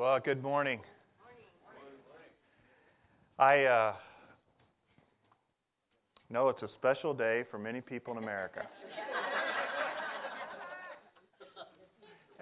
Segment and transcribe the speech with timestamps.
[0.00, 0.80] Well, good morning.
[3.38, 3.92] I uh,
[6.30, 8.62] know it's a special day for many people in America.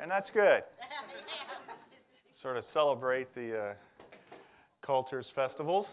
[0.00, 0.62] and that's good.
[2.42, 3.74] Sort of celebrate the uh,
[4.86, 5.86] cultures, festivals.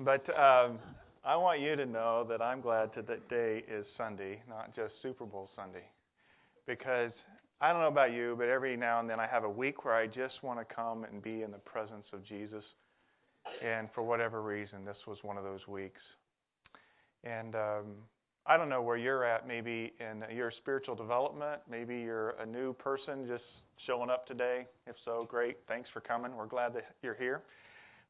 [0.00, 0.78] But um,
[1.22, 5.26] I want you to know that I'm glad that today is Sunday, not just Super
[5.26, 5.84] Bowl Sunday.
[6.66, 7.12] Because
[7.60, 9.94] I don't know about you, but every now and then I have a week where
[9.94, 12.64] I just want to come and be in the presence of Jesus.
[13.64, 16.00] And for whatever reason, this was one of those weeks.
[17.22, 17.84] And um,
[18.46, 21.62] I don't know where you're at, maybe in your spiritual development.
[21.70, 23.44] Maybe you're a new person just
[23.86, 24.66] showing up today.
[24.86, 25.58] If so, great.
[25.68, 26.36] Thanks for coming.
[26.36, 27.42] We're glad that you're here.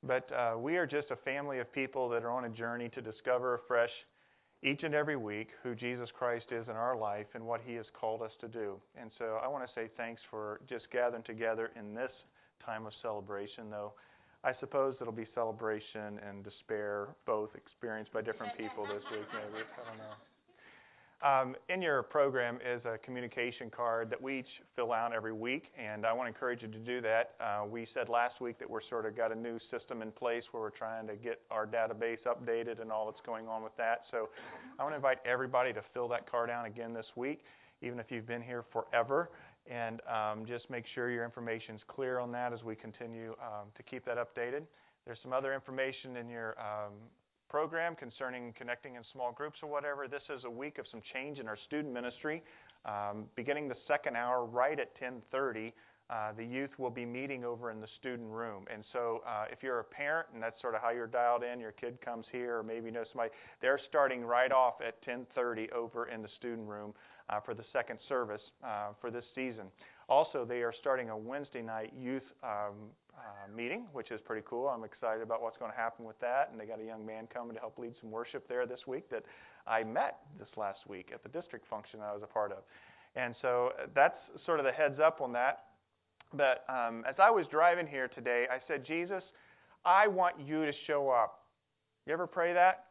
[0.03, 3.01] But uh, we are just a family of people that are on a journey to
[3.01, 3.91] discover afresh
[4.65, 7.87] each and every week who Jesus Christ is in our life and what He has
[7.99, 8.81] called us to do.
[8.99, 12.11] And so I want to say thanks for just gathering together in this
[12.65, 13.93] time of celebration, though
[14.45, 19.65] I suppose it'll be celebration and despair, both experienced by different people this week, maybe.
[19.65, 20.34] I don't know.
[21.25, 25.73] Um, in your program is a communication card that we each fill out every week,
[25.79, 27.31] and I want to encourage you to do that.
[27.41, 30.43] Uh, we said last week that we're sort of got a new system in place
[30.53, 34.03] where we're trying to get our database updated and all that's going on with that.
[34.11, 34.29] So
[34.79, 37.41] I want to invite everybody to fill that card out again this week,
[37.81, 39.31] even if you've been here forever,
[39.67, 43.69] and um, just make sure your information is clear on that as we continue um,
[43.79, 44.65] to keep that updated.
[45.07, 46.93] There's some other information in your um,
[47.55, 50.09] program concerning connecting in small groups or whatever.
[50.09, 52.43] This is a week of some change in our student ministry.
[52.85, 55.73] Um, beginning the second hour, right at 10:30,
[56.11, 58.67] uh, the youth will be meeting over in the student room.
[58.69, 61.61] And so, uh, if you're a parent and that's sort of how you're dialed in,
[61.61, 65.71] your kid comes here, or maybe you know somebody, they're starting right off at 10:30
[65.71, 66.93] over in the student room
[67.29, 69.71] uh, for the second service uh, for this season.
[70.09, 74.69] Also, they are starting a Wednesday night youth um, uh, meeting, which is pretty cool.
[74.69, 76.51] I'm excited about what's going to happen with that.
[76.51, 79.09] And they got a young man coming to help lead some worship there this week
[79.11, 79.25] that
[79.67, 82.59] I met this last week at the district function I was a part of.
[83.17, 85.65] And so uh, that's sort of the heads up on that.
[86.33, 89.23] But um, as I was driving here today, I said, Jesus,
[89.85, 91.45] I want you to show up.
[92.07, 92.87] You ever pray that?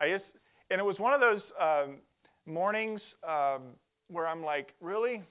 [0.00, 0.24] I just,
[0.70, 1.96] and it was one of those um,
[2.46, 3.62] mornings um,
[4.08, 5.22] where I'm like, really?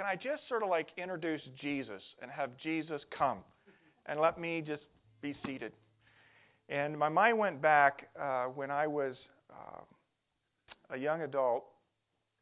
[0.00, 3.40] Can I just sort of like introduce Jesus and have Jesus come
[4.06, 4.82] and let me just
[5.20, 5.72] be seated?
[6.70, 9.14] And my mind went back uh, when I was
[9.50, 11.64] uh, a young adult,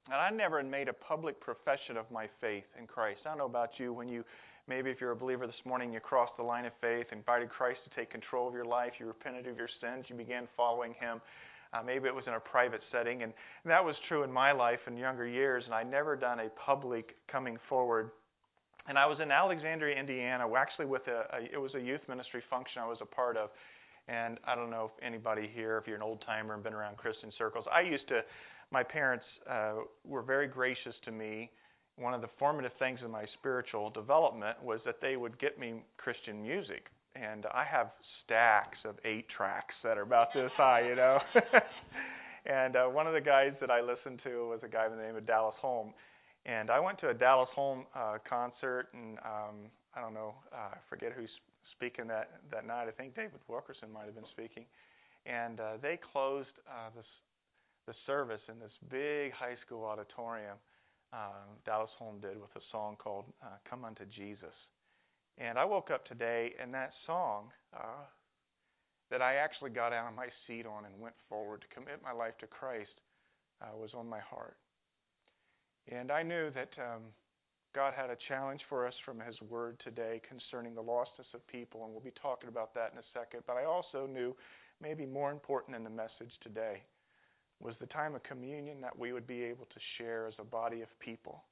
[0.06, 3.22] and I never made a public profession of my faith in Christ.
[3.26, 4.22] I don't know about you, when you
[4.69, 7.80] maybe if you're a believer this morning, you crossed the line of faith, invited Christ
[7.90, 11.20] to take control of your life, you repented of your sins, you began following Him.
[11.72, 13.32] Uh, maybe it was in a private setting, and,
[13.64, 16.48] and that was true in my life in younger years, and I'd never done a
[16.50, 18.10] public coming forward.
[18.88, 22.42] And I was in Alexandria, Indiana, actually with a, a it was a youth ministry
[22.48, 23.50] function I was a part of.
[24.08, 26.96] And I don't know if anybody here, if you're an old timer and been around
[26.96, 28.22] Christian circles, I used to,
[28.70, 29.74] my parents uh,
[30.04, 31.50] were very gracious to me.
[31.96, 35.82] One of the formative things in my spiritual development was that they would get me
[35.98, 36.86] Christian music
[37.20, 37.90] and I have
[38.24, 41.18] stacks of eight tracks that are about this high, you know.
[42.46, 45.02] and uh, one of the guys that I listened to was a guy by the
[45.02, 45.92] name of Dallas Holm,
[46.46, 49.56] and I went to a Dallas Holm uh, concert, and um,
[49.94, 51.30] I don't know, uh, I forget who's
[51.76, 52.86] speaking that that night.
[52.88, 54.64] I think David Wilkerson might have been speaking,
[55.26, 57.06] and uh, they closed uh, this
[57.86, 60.56] the service in this big high school auditorium.
[61.10, 64.54] Uh, Dallas Holm did with a song called uh, "Come Unto Jesus."
[65.38, 68.03] And I woke up today, and that song uh,
[69.10, 72.12] that I actually got out of my seat on and went forward to commit my
[72.12, 72.91] life to Christ
[73.62, 74.56] uh, was on my heart.
[75.91, 77.03] And I knew that um,
[77.72, 81.84] God had a challenge for us from His Word today concerning the lostness of people,
[81.84, 83.44] and we'll be talking about that in a second.
[83.47, 84.34] But I also knew,
[84.82, 86.82] maybe more important than the message today,
[87.60, 90.82] was the time of communion that we would be able to share as a body
[90.82, 91.44] of people,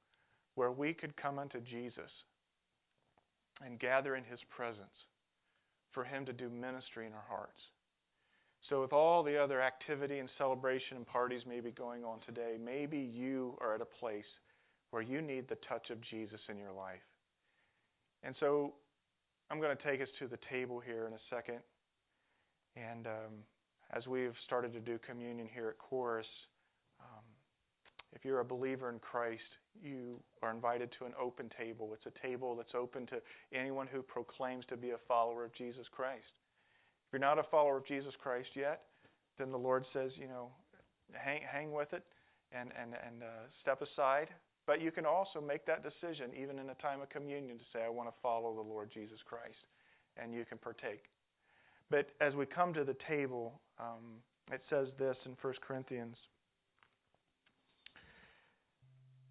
[0.55, 2.11] where we could come unto Jesus
[3.65, 4.87] and gather in His presence
[5.91, 7.59] for Him to do ministry in our hearts.
[8.69, 12.97] So, with all the other activity and celebration and parties maybe going on today, maybe
[12.97, 14.25] you are at a place
[14.91, 16.99] where you need the touch of Jesus in your life.
[18.23, 18.73] And so,
[19.49, 21.59] I'm going to take us to the table here in a second.
[22.75, 23.33] And um,
[23.95, 26.27] as we've started to do communion here at Chorus,
[28.17, 29.43] if you're a believer in Christ,
[29.79, 31.91] you are invited to an open table.
[31.93, 33.21] It's a table that's open to
[33.53, 36.33] anyone who proclaims to be a follower of Jesus Christ.
[37.05, 38.81] If you're not a follower of Jesus Christ yet,
[39.37, 40.49] then the Lord says, you know,
[41.13, 42.03] hang, hang with it
[42.51, 44.29] and, and, and uh, step aside
[44.65, 47.85] But you can also make that decision, even in a time of communion, to say,
[47.85, 49.61] I want to follow the Lord Jesus Christ.
[50.21, 51.03] And you can partake.
[51.91, 54.19] But as we come to the table, um,
[54.51, 56.15] it says this in 1 Corinthians.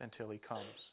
[0.00, 0.92] until he comes.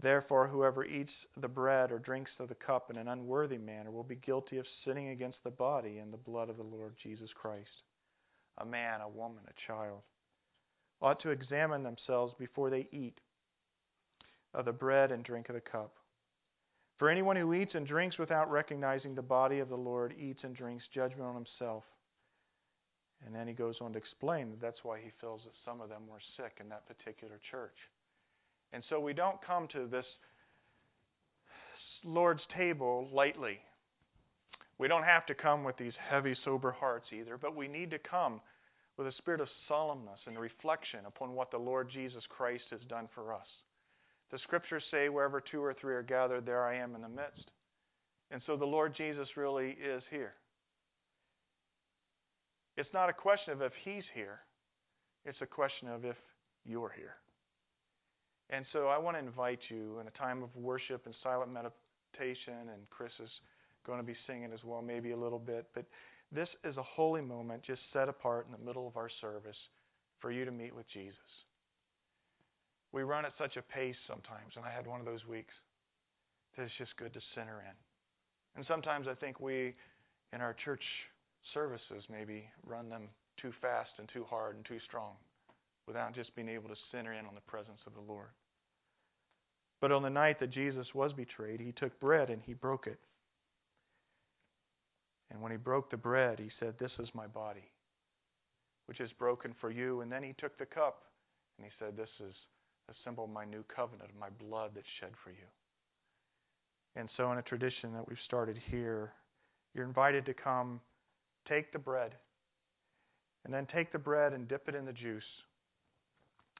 [0.00, 4.04] Therefore, whoever eats the bread or drinks of the cup in an unworthy manner will
[4.04, 7.68] be guilty of sinning against the body and the blood of the Lord Jesus Christ.
[8.58, 10.00] A man, a woman, a child
[11.00, 13.18] ought to examine themselves before they eat
[14.54, 15.92] of the bread and drink of the cup.
[16.98, 20.56] For anyone who eats and drinks without recognizing the body of the Lord eats and
[20.56, 21.84] drinks judgment on himself.
[23.24, 25.88] And then he goes on to explain that that's why he feels that some of
[25.88, 27.76] them were sick in that particular church.
[28.72, 30.06] And so we don't come to this
[32.04, 33.58] Lord's table lightly.
[34.78, 37.98] We don't have to come with these heavy, sober hearts either, but we need to
[37.98, 38.40] come
[38.96, 43.08] with a spirit of solemnness and reflection upon what the Lord Jesus Christ has done
[43.14, 43.46] for us.
[44.30, 47.50] The scriptures say, wherever two or three are gathered, there I am in the midst.
[48.30, 50.34] And so the Lord Jesus really is here.
[52.78, 54.38] It's not a question of if He's here,
[55.24, 56.16] it's a question of if
[56.64, 57.16] you're here.
[58.50, 62.70] And so I want to invite you in a time of worship and silent meditation,
[62.72, 63.30] and Chris is
[63.84, 65.66] going to be singing as well, maybe a little bit.
[65.74, 65.86] But
[66.30, 69.56] this is a holy moment just set apart in the middle of our service
[70.20, 71.16] for you to meet with Jesus.
[72.92, 75.52] We run at such a pace sometimes, and I had one of those weeks
[76.56, 77.74] that it's just good to center in.
[78.56, 79.74] And sometimes I think we,
[80.32, 80.82] in our church
[81.54, 83.08] services, maybe run them
[83.40, 85.12] too fast and too hard and too strong
[85.86, 88.28] without just being able to center in on the presence of the Lord.
[89.80, 92.98] But on the night that Jesus was betrayed, he took bread and he broke it.
[95.30, 97.70] And when he broke the bread, he said, This is my body,
[98.86, 100.00] which is broken for you.
[100.00, 101.02] And then he took the cup
[101.56, 102.34] and he said, This is
[102.90, 105.46] a symbol of my new covenant, of my blood that's shed for you.
[106.96, 109.12] And so, in a tradition that we've started here,
[109.74, 110.80] you're invited to come
[111.48, 112.14] take the bread,
[113.44, 115.22] and then take the bread and dip it in the juice.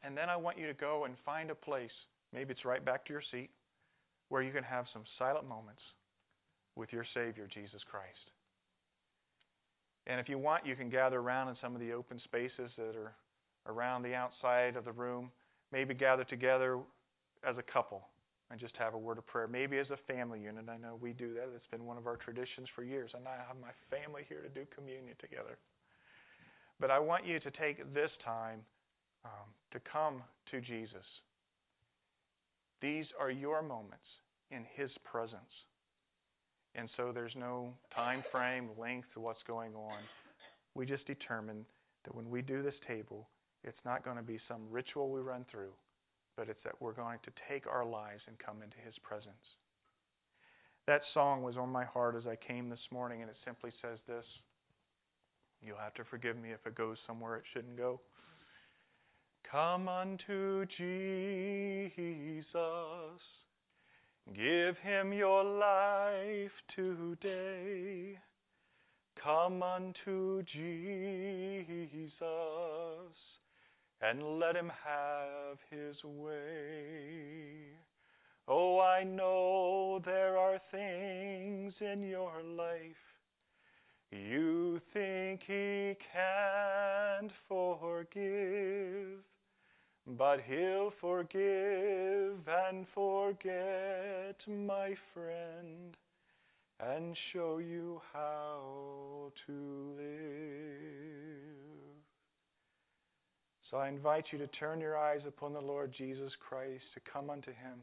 [0.03, 1.91] And then I want you to go and find a place,
[2.33, 3.51] maybe it's right back to your seat,
[4.29, 5.83] where you can have some silent moments
[6.77, 8.31] with your Savior, Jesus Christ.
[10.07, 12.97] And if you want, you can gather around in some of the open spaces that
[12.97, 13.13] are
[13.67, 15.31] around the outside of the room
[15.73, 16.79] maybe gather together
[17.47, 18.03] as a couple
[18.51, 19.47] and just have a word of prayer.
[19.47, 20.65] Maybe as a family unit.
[20.69, 21.49] I know we do that.
[21.55, 23.11] It's been one of our traditions for years.
[23.15, 25.59] And I have my family here to do communion together.
[26.81, 28.61] But I want you to take this time
[29.25, 31.05] um, to come to Jesus.
[32.81, 34.07] These are your moments
[34.51, 35.43] in His presence.
[36.75, 39.99] And so there's no time frame, length, of what's going on.
[40.75, 41.65] We just determine
[42.05, 43.29] that when we do this table,
[43.65, 45.73] it's not going to be some ritual we run through,
[46.39, 49.35] but it's that we're going to take our lives and come into His presence.
[50.87, 53.99] That song was on my heart as I came this morning, and it simply says
[54.07, 54.25] this
[55.61, 58.01] You'll have to forgive me if it goes somewhere it shouldn't go.
[59.51, 62.05] Come unto Jesus.
[64.35, 68.17] Give him your life today.
[69.21, 71.99] Come unto Jesus
[74.01, 77.73] and let him have his way.
[78.47, 82.97] Oh, I know there are things in your life
[84.11, 89.19] you think he can't forgive,
[90.07, 95.95] but he'll forgive and forget, my friend,
[96.81, 101.38] and show you how to live.
[103.71, 107.29] So I invite you to turn your eyes upon the Lord Jesus Christ, to come
[107.29, 107.83] unto him,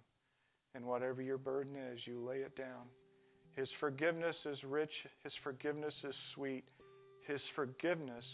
[0.74, 2.88] and whatever your burden is, you lay it down.
[3.56, 4.92] His forgiveness is rich,
[5.24, 6.66] His forgiveness is sweet,
[7.28, 8.26] His forgiveness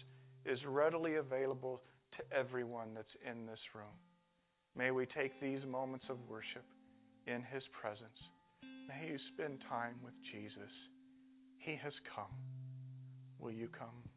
[0.46, 1.81] is readily available
[2.17, 3.93] to everyone that's in this room.
[4.75, 6.65] May we take these moments of worship
[7.27, 8.17] in His presence.
[8.88, 10.72] May you spend time with Jesus.
[11.60, 12.34] He has come.
[13.39, 14.11] Will you come?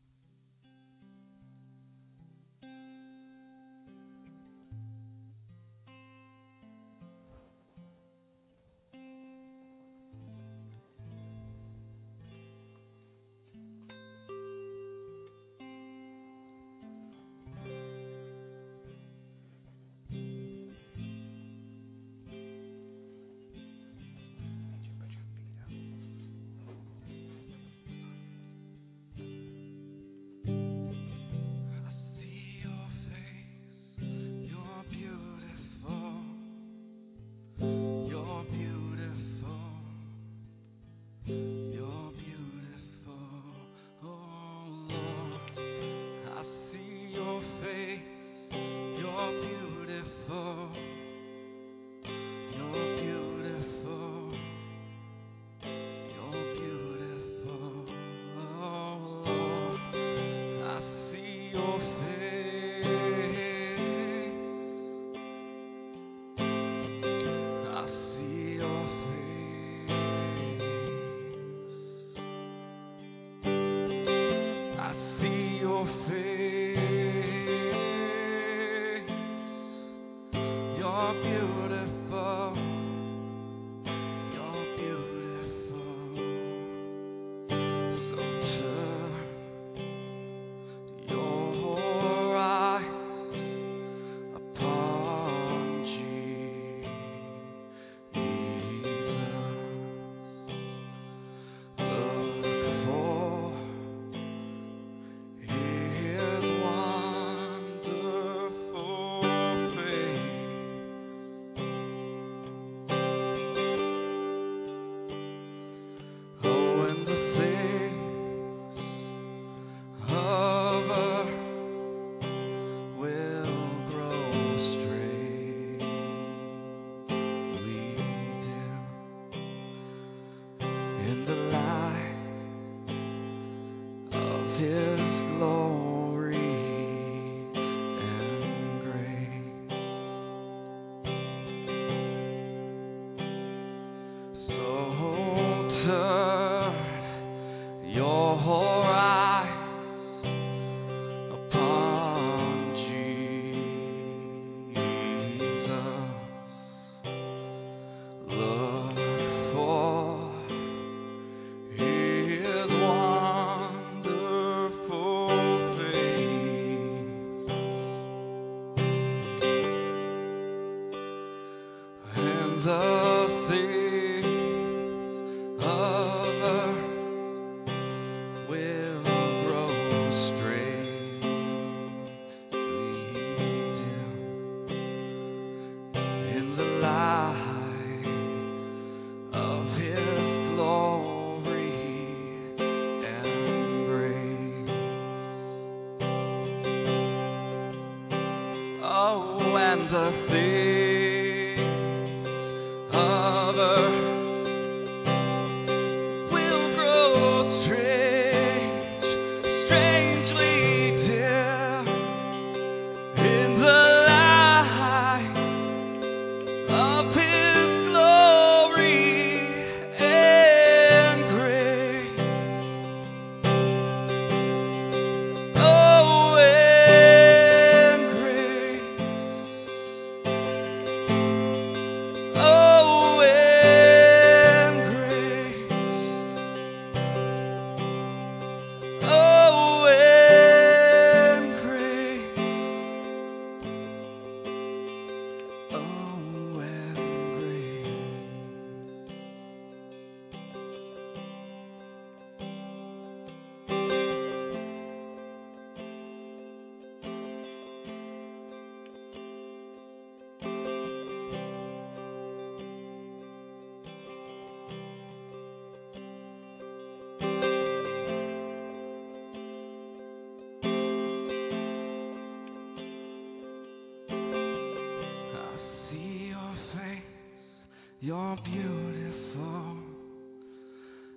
[278.04, 279.78] You're beautiful.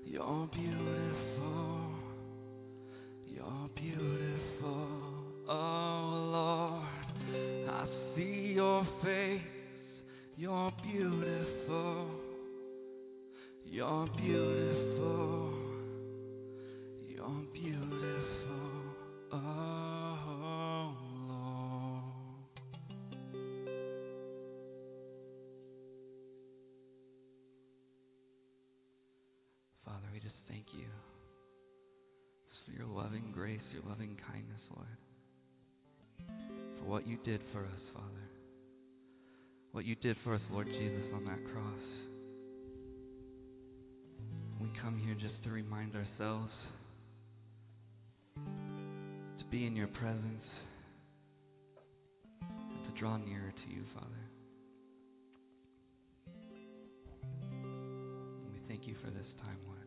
[0.09, 1.26] You're beautiful.
[39.87, 41.79] You did for us, Lord Jesus, on that cross.
[44.59, 46.51] We come here just to remind ourselves
[48.35, 50.43] to be in your presence
[52.41, 54.07] and to draw nearer to you, Father.
[57.53, 59.86] And we thank you for this time, Lord.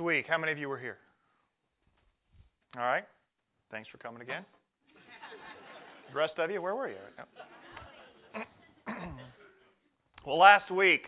[0.00, 0.98] Week, how many of you were here?
[2.76, 3.04] All right.
[3.70, 4.44] Thanks for coming again.
[6.12, 6.96] The rest of you, where were you?
[10.26, 11.02] well, last week,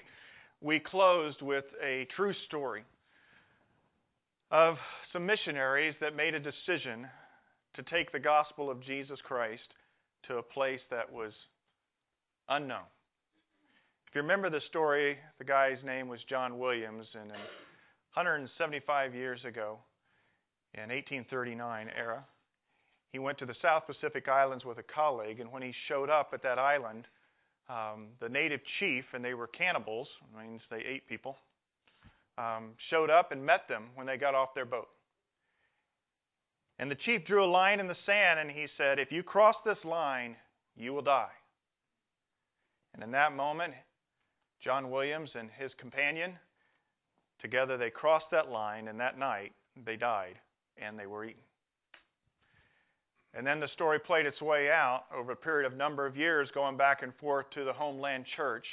[0.60, 2.84] we closed with a true story
[4.52, 4.76] of
[5.12, 7.08] some missionaries that made a decision
[7.74, 9.74] to take the gospel of Jesus Christ
[10.28, 11.32] to a place that was
[12.48, 12.84] unknown.
[14.08, 17.36] If you remember the story, the guy's name was John Williams, and in
[18.14, 19.78] 175 years ago,
[20.74, 22.24] in 1839 era,
[23.12, 26.30] he went to the South Pacific Islands with a colleague, and when he showed up
[26.32, 27.06] at that island,
[27.68, 31.36] um, the native chief, and they were cannibals, means they ate people,
[32.38, 34.88] um, showed up and met them when they got off their boat.
[36.78, 39.56] And the chief drew a line in the sand, and he said, If you cross
[39.64, 40.36] this line,
[40.76, 41.30] you will die.
[42.94, 43.74] And in that moment,
[44.62, 46.38] John Williams and his companion,
[47.42, 49.52] together they crossed that line, and that night
[49.84, 50.38] they died
[50.80, 51.42] and they were eaten.
[53.34, 56.48] And then the story played its way out over a period of number of years,
[56.54, 58.66] going back and forth to the homeland church.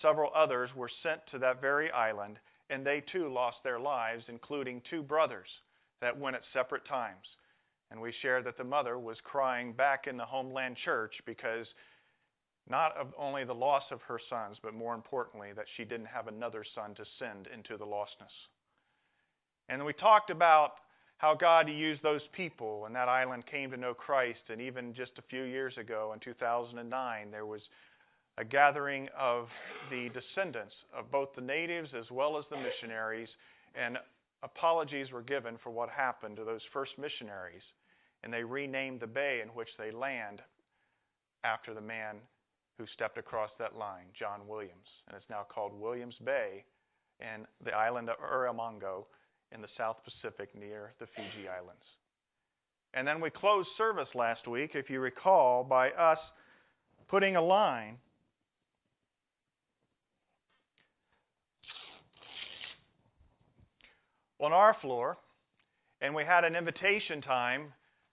[0.00, 2.38] Several others were sent to that very island,
[2.70, 5.48] and they too lost their lives, including two brothers
[6.00, 7.26] that went at separate times.
[7.90, 11.66] And we shared that the mother was crying back in the homeland church because
[12.68, 16.28] not of only the loss of her sons, but more importantly, that she didn't have
[16.28, 18.32] another son to send into the lostness.
[19.68, 20.72] And we talked about
[21.18, 24.40] how God used those people, and that island came to know Christ.
[24.48, 27.62] And even just a few years ago, in 2009, there was
[28.38, 29.48] a gathering of
[29.90, 33.28] the descendants of both the natives as well as the missionaries,
[33.74, 33.98] and
[34.42, 37.62] apologies were given for what happened to those first missionaries.
[38.24, 40.40] And they renamed the bay in which they land
[41.44, 42.16] after the man
[42.78, 46.64] who stepped across that line, John Williams, and it's now called Williams Bay
[47.20, 49.04] and the island of Erromango
[49.52, 51.84] in the South Pacific near the Fiji Islands.
[52.94, 56.18] And then we closed service last week, if you recall, by us
[57.08, 57.96] putting a line
[64.40, 65.16] on our floor,
[66.00, 67.72] and we had an invitation time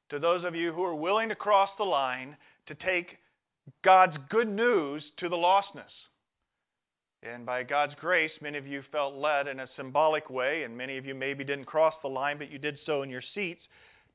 [0.09, 3.17] to those of you who are willing to cross the line to take
[3.83, 5.91] God's good news to the lostness.
[7.21, 10.97] And by God's grace, many of you felt led in a symbolic way, and many
[10.97, 13.61] of you maybe didn't cross the line, but you did so in your seats,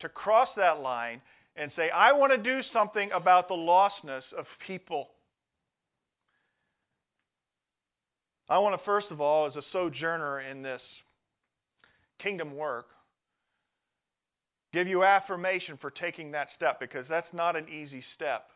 [0.01, 1.21] to cross that line
[1.57, 5.09] and say, I want to do something about the lostness of people.
[8.49, 10.83] I want to, first of all, as a sojourner in this
[12.23, 12.89] kingdom work,
[14.73, 18.49] give you affirmation for taking that step because that's not an easy step.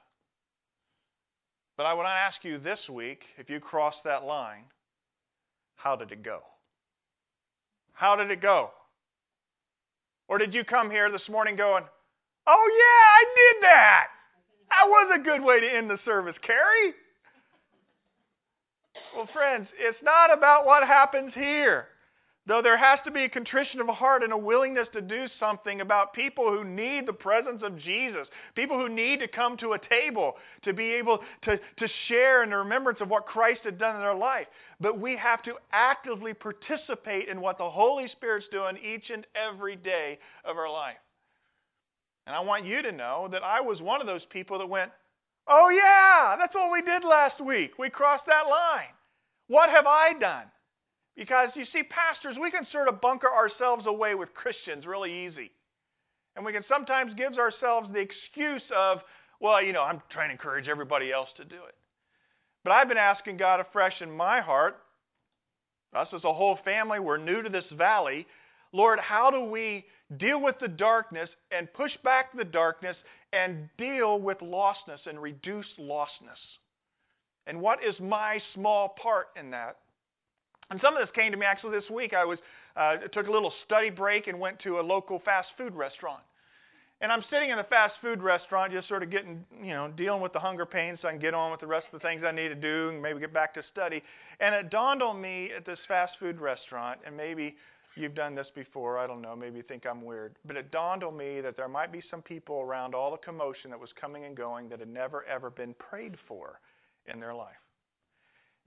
[1.78, 4.64] But I to ask you this week if you crossed that line,
[5.76, 6.40] how did it go?
[7.92, 8.70] How did it go?
[10.26, 11.84] Or did you come here this morning going,
[12.48, 14.06] oh, yeah, I did that?
[14.70, 16.94] That was a good way to end the service, Carrie.
[19.16, 21.86] Well, friends, it's not about what happens here.
[22.48, 25.82] Though there has to be a contrition of heart and a willingness to do something
[25.82, 29.78] about people who need the presence of Jesus, people who need to come to a
[29.78, 30.32] table
[30.64, 34.00] to be able to, to share in the remembrance of what Christ had done in
[34.00, 34.46] their life.
[34.80, 39.76] But we have to actively participate in what the Holy Spirit's doing each and every
[39.76, 40.96] day of our life.
[42.26, 44.90] And I want you to know that I was one of those people that went,
[45.46, 47.72] Oh, yeah, that's what we did last week.
[47.78, 48.94] We crossed that line.
[49.48, 50.44] What have I done?
[51.18, 55.50] Because you see, pastors, we can sort of bunker ourselves away with Christians really easy.
[56.36, 59.00] And we can sometimes give ourselves the excuse of,
[59.40, 61.74] well, you know, I'm trying to encourage everybody else to do it.
[62.62, 64.76] But I've been asking God afresh in my heart,
[65.92, 68.24] us as a whole family, we're new to this valley.
[68.72, 69.86] Lord, how do we
[70.18, 72.96] deal with the darkness and push back the darkness
[73.32, 76.38] and deal with lostness and reduce lostness?
[77.48, 79.78] And what is my small part in that?
[80.70, 82.12] And some of this came to me actually this week.
[82.14, 82.38] I was
[82.76, 86.20] uh, took a little study break and went to a local fast food restaurant.
[87.00, 90.20] And I'm sitting in a fast food restaurant, just sort of getting, you know, dealing
[90.20, 92.22] with the hunger pains so I can get on with the rest of the things
[92.26, 94.02] I need to do and maybe get back to study.
[94.40, 97.54] And it dawned on me at this fast food restaurant, and maybe
[97.94, 101.04] you've done this before, I don't know, maybe you think I'm weird, but it dawned
[101.04, 104.24] on me that there might be some people around all the commotion that was coming
[104.24, 106.60] and going that had never ever been prayed for
[107.12, 107.56] in their life.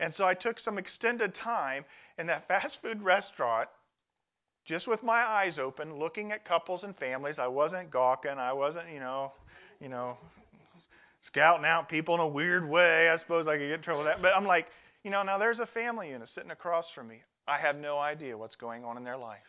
[0.02, 1.86] And so I took some extended time
[2.18, 3.70] in that fast food restaurant,
[4.68, 7.36] just with my eyes open, looking at couples and families.
[7.40, 8.32] I wasn't gawking.
[8.32, 9.32] I wasn't, you know,
[9.80, 10.18] you know,
[11.28, 13.10] scouting out people in a weird way.
[13.10, 14.22] I suppose I could get in trouble with that.
[14.22, 14.66] But I'm like,
[15.04, 17.22] you know, now there's a family unit sitting across from me.
[17.48, 19.40] I have no idea what's going on in their life.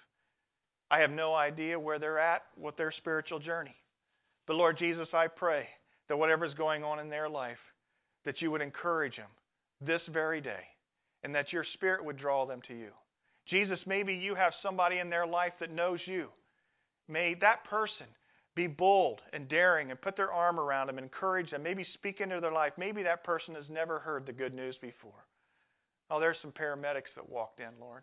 [0.91, 3.75] I have no idea where they're at with their spiritual journey.
[4.47, 5.67] But Lord Jesus, I pray
[6.09, 7.59] that whatever's going on in their life,
[8.25, 9.29] that you would encourage them,
[9.87, 10.63] this very day,
[11.25, 12.91] and that your Spirit would draw them to you.
[13.49, 16.29] Jesus, maybe you have somebody in their life that knows you.
[17.09, 18.07] May that person
[18.55, 21.63] be bold and daring and put their arm around them encourage them.
[21.63, 22.73] Maybe speak into their life.
[22.77, 25.25] Maybe that person has never heard the good news before.
[26.11, 28.03] Oh, there's some paramedics that walked in, Lord.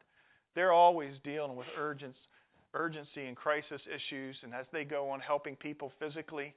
[0.56, 5.92] They're always dealing with urgency and crisis issues, and as they go on helping people
[6.00, 6.56] physically,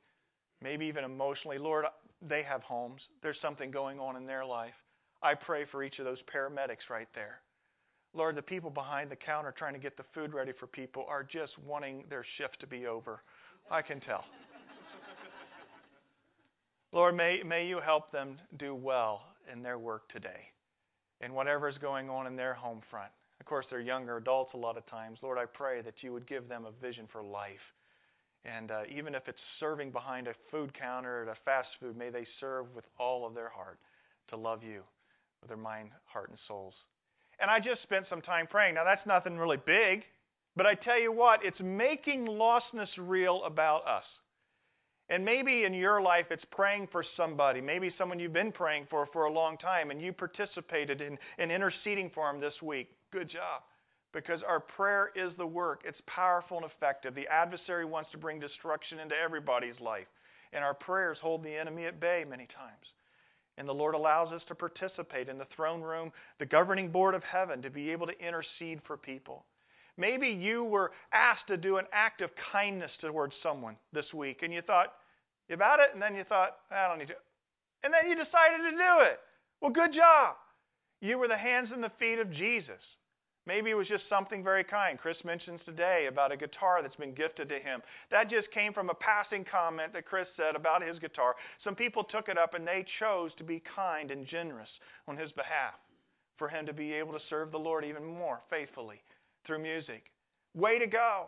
[0.63, 1.85] maybe even emotionally, Lord,
[2.27, 3.03] they have homes.
[3.23, 4.73] There's something going on in their life.
[5.23, 7.41] I pray for each of those paramedics right there.
[8.15, 11.23] Lord, the people behind the counter trying to get the food ready for people are
[11.23, 13.23] just wanting their shift to be over.
[13.71, 14.25] I can tell.
[16.93, 20.51] Lord, may, may you help them do well in their work today
[21.21, 23.11] and whatever is going on in their home front.
[23.41, 25.19] Of course, they're younger adults a lot of times.
[25.23, 27.55] Lord, I pray that you would give them a vision for life.
[28.45, 32.11] And uh, even if it's serving behind a food counter at a fast food, may
[32.11, 33.79] they serve with all of their heart
[34.29, 34.83] to love you
[35.43, 36.75] with their mind, heart, and souls.
[37.41, 38.75] And I just spent some time praying.
[38.75, 40.05] Now, that's nothing really big,
[40.57, 44.05] but I tell you what, it's making lostness real about us.
[45.09, 49.07] And maybe in your life it's praying for somebody, maybe someone you've been praying for
[49.13, 52.89] for a long time, and you participated in, in interceding for them this week.
[53.13, 53.63] Good job.
[54.15, 55.83] Because our prayer is the work.
[55.85, 57.15] It's powerful and effective.
[57.15, 60.07] The adversary wants to bring destruction into everybody's life.
[60.53, 62.87] And our prayers hold the enemy at bay many times.
[63.59, 67.23] And the Lord allows us to participate in the throne room, the governing board of
[67.23, 69.45] heaven, to be able to intercede for people.
[69.99, 74.53] Maybe you were asked to do an act of kindness towards someone this week, and
[74.53, 74.95] you thought
[75.51, 77.15] about it, and then you thought, I don't need to.
[77.85, 79.21] And then you decided to do it.
[79.61, 80.37] Well, good job.
[81.01, 82.81] You were the hands and the feet of Jesus.
[83.45, 84.99] Maybe it was just something very kind.
[84.99, 87.83] Chris mentions today about a guitar that's been gifted to him.
[88.11, 91.35] That just came from a passing comment that Chris said about his guitar.
[91.65, 94.69] Some people took it up and they chose to be kind and generous
[95.09, 95.75] on his behalf
[96.39, 99.03] for him to be able to serve the Lord even more faithfully
[99.45, 100.05] through music.
[100.55, 101.27] Way to go.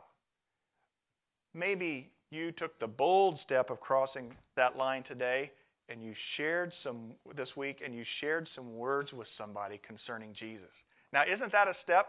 [1.52, 5.50] Maybe you took the bold step of crossing that line today
[5.88, 10.70] and you shared some this week and you shared some words with somebody concerning Jesus.
[11.14, 12.08] Now, isn't that a step?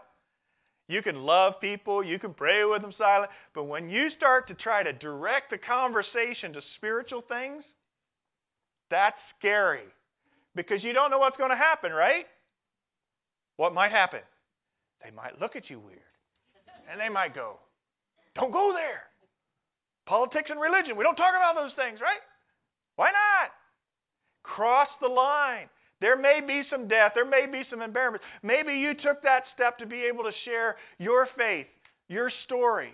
[0.87, 4.55] You can love people, you can pray with them silent, but when you start to
[4.55, 7.63] try to direct the conversation to spiritual things,
[8.89, 9.85] that's scary
[10.55, 12.25] because you don't know what's going to happen, right?
[13.57, 14.21] What might happen?
[15.03, 15.99] They might look at you weird.
[16.91, 17.57] And they might go,
[18.35, 19.03] Don't go there.
[20.05, 22.21] Politics and religion, we don't talk about those things, right?
[22.95, 23.51] Why not?
[24.43, 25.67] Cross the line.
[26.01, 27.13] There may be some death.
[27.15, 28.23] There may be some embarrassment.
[28.43, 31.67] Maybe you took that step to be able to share your faith,
[32.09, 32.93] your story.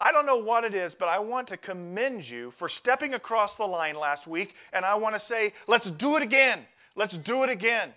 [0.00, 3.50] I don't know what it is, but I want to commend you for stepping across
[3.58, 6.66] the line last week, and I want to say, let's do it again.
[6.96, 7.92] Let's do it again.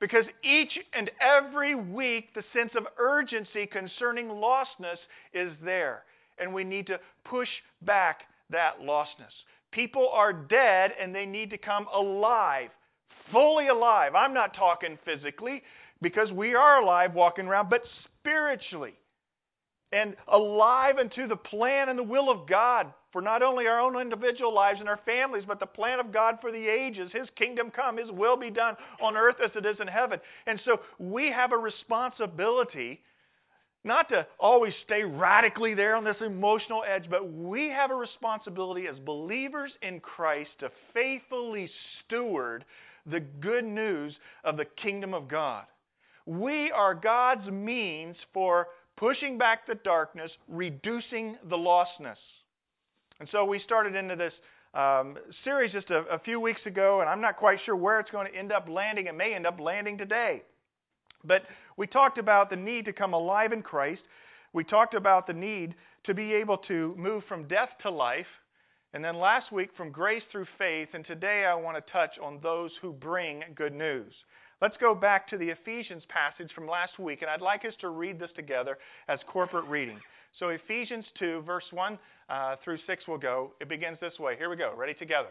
[0.00, 4.98] Because each and every week, the sense of urgency concerning lostness
[5.32, 6.04] is there,
[6.38, 7.48] and we need to push
[7.82, 9.34] back that lostness.
[9.72, 12.70] People are dead, and they need to come alive
[13.32, 14.14] fully alive.
[14.14, 15.62] I'm not talking physically
[16.00, 18.94] because we are alive walking around, but spiritually.
[19.90, 23.98] And alive unto the plan and the will of God for not only our own
[23.98, 27.10] individual lives and our families, but the plan of God for the ages.
[27.12, 30.20] His kingdom come, His will be done on earth as it is in heaven.
[30.46, 33.00] And so we have a responsibility
[33.84, 38.86] not to always stay radically there on this emotional edge, but we have a responsibility
[38.86, 41.70] as believers in Christ to faithfully
[42.04, 42.64] steward
[43.10, 45.64] the good news of the kingdom of God.
[46.26, 52.16] We are God's means for pushing back the darkness, reducing the lostness.
[53.20, 54.32] And so we started into this
[54.74, 58.10] um, series just a, a few weeks ago, and I'm not quite sure where it's
[58.10, 59.06] going to end up landing.
[59.06, 60.42] It may end up landing today.
[61.24, 61.42] But
[61.76, 64.02] we talked about the need to come alive in Christ.
[64.52, 68.26] We talked about the need to be able to move from death to life.
[68.94, 72.38] And then last week, from grace through faith, and today I want to touch on
[72.42, 74.12] those who bring good news.
[74.62, 77.90] Let's go back to the Ephesians passage from last week, and I'd like us to
[77.90, 80.00] read this together as corporate reading.
[80.38, 81.98] So, Ephesians 2, verse 1
[82.30, 83.52] uh, through 6 will go.
[83.60, 84.36] It begins this way.
[84.36, 84.72] Here we go.
[84.76, 85.28] Ready together.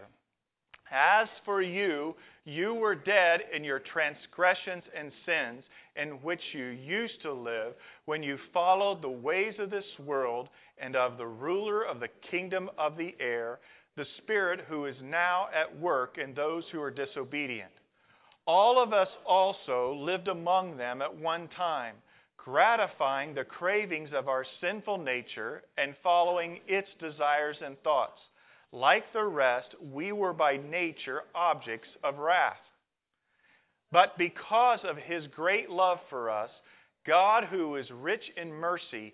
[0.91, 2.15] As for you,
[2.46, 5.63] you were dead in your transgressions and sins,
[5.98, 7.74] in which you used to live
[8.06, 10.48] when you followed the ways of this world
[10.81, 13.59] and of the ruler of the kingdom of the air,
[13.95, 17.71] the Spirit who is now at work in those who are disobedient.
[18.45, 21.95] All of us also lived among them at one time,
[22.37, 28.19] gratifying the cravings of our sinful nature and following its desires and thoughts.
[28.71, 32.57] Like the rest, we were by nature objects of wrath.
[33.91, 36.49] But because of his great love for us,
[37.05, 39.13] God, who is rich in mercy,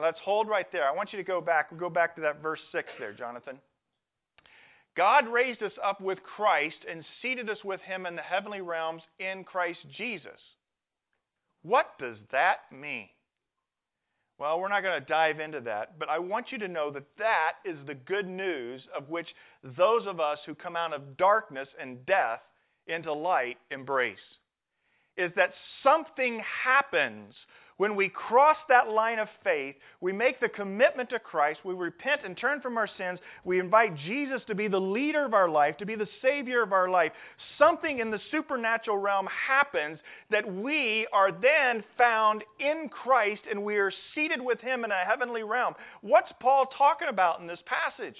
[0.00, 0.88] Let's hold right there.
[0.88, 1.70] I want you to go back.
[1.70, 3.58] We'll go back to that verse 6 there, Jonathan.
[4.96, 9.02] God raised us up with Christ and seated us with him in the heavenly realms
[9.18, 10.40] in Christ Jesus.
[11.62, 13.08] What does that mean?
[14.38, 17.06] Well, we're not going to dive into that, but I want you to know that
[17.18, 19.28] that is the good news of which
[19.76, 22.40] those of us who come out of darkness and death
[22.86, 24.16] into light embrace.
[25.16, 27.34] Is that something happens
[27.78, 32.20] when we cross that line of faith, we make the commitment to Christ, we repent
[32.24, 35.76] and turn from our sins, we invite Jesus to be the leader of our life,
[35.78, 37.12] to be the Savior of our life.
[37.56, 43.76] Something in the supernatural realm happens that we are then found in Christ and we
[43.76, 45.74] are seated with Him in a heavenly realm.
[46.02, 48.16] What's Paul talking about in this passage?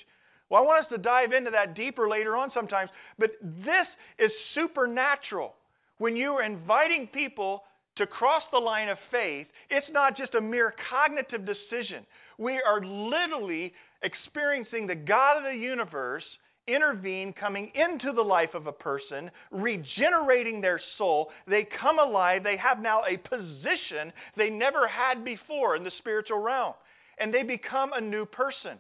[0.51, 3.87] Well, I want us to dive into that deeper later on sometimes, but this
[4.21, 5.55] is supernatural.
[5.99, 7.64] When you are inviting people
[7.99, 12.07] to cross the line of faith, it's not just a mere cognitive decision.
[12.39, 16.25] We are literally experiencing the God of the universe
[16.69, 21.31] intervene, coming into the life of a person, regenerating their soul.
[21.47, 22.45] They come alive.
[22.45, 26.75] They have now a position they never had before in the spiritual realm,
[27.19, 28.79] and they become a new person.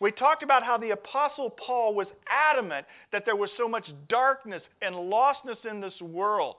[0.00, 4.62] We talked about how the Apostle Paul was adamant that there was so much darkness
[4.80, 6.56] and lostness in this world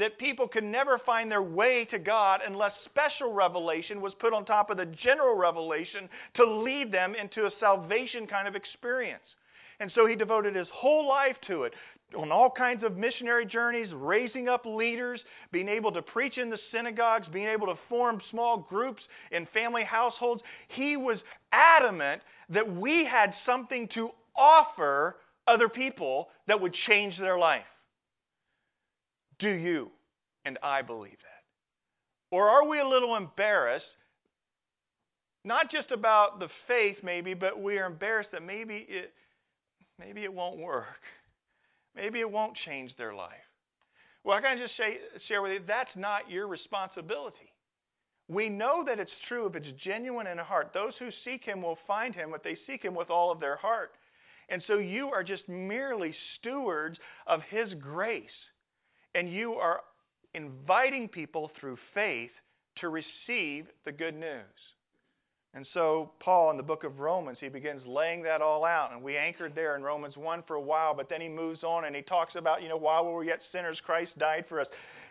[0.00, 4.44] that people could never find their way to God unless special revelation was put on
[4.44, 9.22] top of the general revelation to lead them into a salvation kind of experience.
[9.78, 11.72] And so he devoted his whole life to it,
[12.18, 15.20] on all kinds of missionary journeys, raising up leaders,
[15.52, 19.84] being able to preach in the synagogues, being able to form small groups in family
[19.84, 20.42] households.
[20.68, 21.18] He was
[21.52, 27.62] adamant that we had something to offer other people that would change their life.
[29.40, 29.90] Do you
[30.44, 32.34] and I believe that?
[32.36, 33.84] Or are we a little embarrassed,
[35.44, 39.12] not just about the faith maybe, but we are embarrassed that maybe it,
[39.98, 40.86] maybe it won't work.
[41.96, 43.32] Maybe it won't change their life.
[44.22, 47.52] Well, I can just say, share with you that's not your responsibility.
[48.28, 50.70] We know that it's true if it's genuine in heart.
[50.72, 53.56] Those who seek Him will find Him, but they seek Him with all of their
[53.56, 53.90] heart.
[54.48, 58.30] And so you are just merely stewards of His grace.
[59.14, 59.80] And you are
[60.34, 62.30] inviting people through faith
[62.80, 64.44] to receive the good news.
[65.52, 68.92] And so, Paul, in the book of Romans, he begins laying that all out.
[68.92, 71.86] And we anchored there in Romans 1 for a while, but then he moves on
[71.86, 74.68] and he talks about, you know, while we were yet sinners, Christ died for us.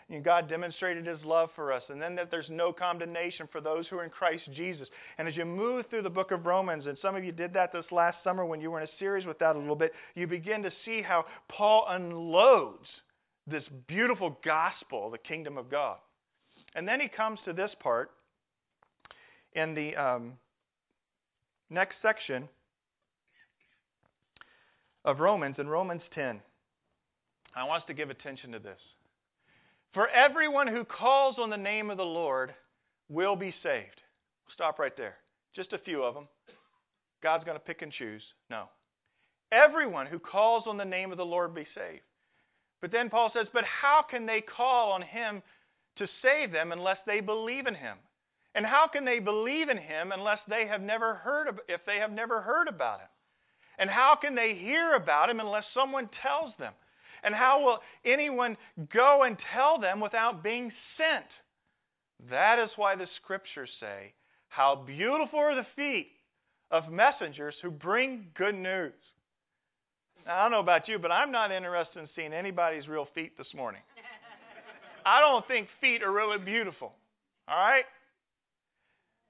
[0.10, 1.84] And God demonstrated his love for us.
[1.90, 4.88] And then that there's no condemnation for those who are in Christ Jesus.
[5.18, 7.74] And as you move through the book of Romans, and some of you did that
[7.74, 10.26] this last summer when you were in a series with that a little bit, you
[10.26, 12.88] begin to see how Paul unloads
[13.50, 15.98] this beautiful gospel, the kingdom of God.
[16.76, 18.12] And then he comes to this part
[19.54, 20.34] in the um,
[21.70, 22.48] next section
[25.06, 26.40] of Romans, in Romans 10.
[27.56, 28.80] I want us to give attention to this.
[29.94, 32.54] For everyone who calls on the name of the Lord
[33.10, 34.02] will be saved.
[34.54, 35.16] Stop right there.
[35.56, 36.28] Just a few of them.
[37.24, 38.22] God's going to pick and choose.
[38.50, 38.66] No.
[39.52, 42.04] Everyone who calls on the name of the Lord be saved.
[42.82, 45.42] But then Paul says, But how can they call on him
[45.98, 47.98] to save them unless they believe in him?
[48.56, 51.98] And how can they believe in him unless they have never heard of, if they
[51.98, 53.10] have never heard about him?
[53.78, 56.74] And how can they hear about him unless someone tells them?
[57.24, 58.58] And how will anyone
[58.94, 61.26] go and tell them without being sent?
[62.30, 64.14] That is why the scriptures say,
[64.48, 66.12] How beautiful are the feet
[66.72, 68.94] of messengers who bring good news.
[70.26, 73.38] Now, I don't know about you, but I'm not interested in seeing anybody's real feet
[73.38, 73.82] this morning.
[75.06, 76.94] I don't think feet are really beautiful.
[77.48, 77.86] All right?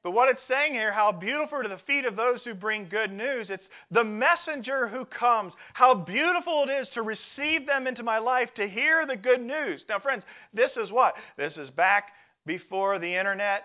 [0.04, 3.12] But what it's saying here, how beautiful are the feet of those who bring good
[3.12, 3.48] news.
[3.50, 5.52] It's the messenger who comes.
[5.74, 9.82] How beautiful it is to receive them into my life, to hear the good news.
[9.90, 10.24] Now, friends,
[10.54, 11.16] this is what?
[11.38, 12.06] This is back
[12.46, 13.64] before the internet,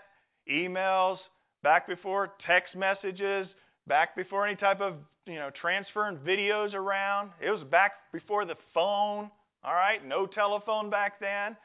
[0.51, 1.19] emails,
[1.63, 3.47] back before text messages,
[3.87, 4.95] back before any type of,
[5.27, 7.31] you know, transferring videos around.
[7.41, 9.31] It was back before the phone,
[9.65, 10.05] all right?
[10.07, 11.57] No telephone back then.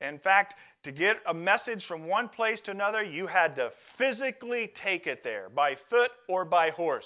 [0.00, 4.72] In fact, to get a message from one place to another, you had to physically
[4.82, 7.04] take it there by foot or by horse.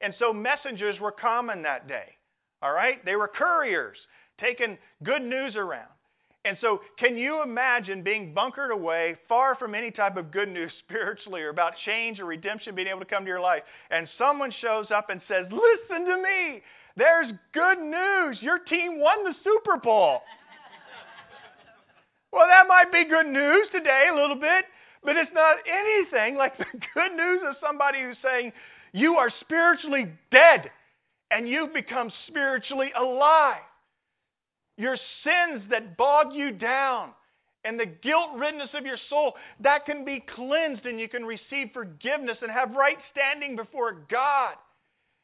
[0.00, 2.16] And so messengers were common that day.
[2.62, 3.04] All right?
[3.04, 3.98] They were couriers
[4.40, 5.88] taking good news around.
[6.44, 10.70] And so, can you imagine being bunkered away, far from any type of good news
[10.86, 14.52] spiritually or about change or redemption being able to come to your life, and someone
[14.60, 16.62] shows up and says, Listen to me,
[16.96, 18.38] there's good news.
[18.40, 20.20] Your team won the Super Bowl.
[22.32, 24.66] well, that might be good news today, a little bit,
[25.02, 28.52] but it's not anything like the good news of somebody who's saying,
[28.92, 30.70] You are spiritually dead
[31.30, 33.62] and you've become spiritually alive.
[34.76, 37.10] Your sins that bog you down
[37.64, 41.70] and the guilt riddenness of your soul, that can be cleansed and you can receive
[41.72, 44.54] forgiveness and have right standing before God.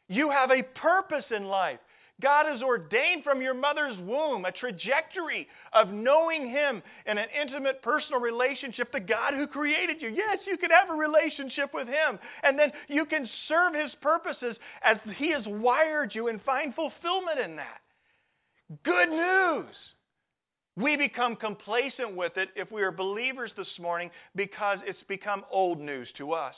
[0.09, 1.79] You have a purpose in life.
[2.21, 7.83] God has ordained from your mother's womb a trajectory of knowing Him in an intimate
[7.83, 10.09] personal relationship, the God who created you.
[10.09, 14.57] Yes, you can have a relationship with Him, and then you can serve His purposes
[14.83, 17.81] as He has wired you and find fulfillment in that.
[18.85, 19.75] Good news.
[20.77, 25.81] We become complacent with it if we are believers this morning because it's become old
[25.81, 26.55] news to us.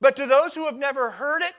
[0.00, 1.52] But to those who have never heard it,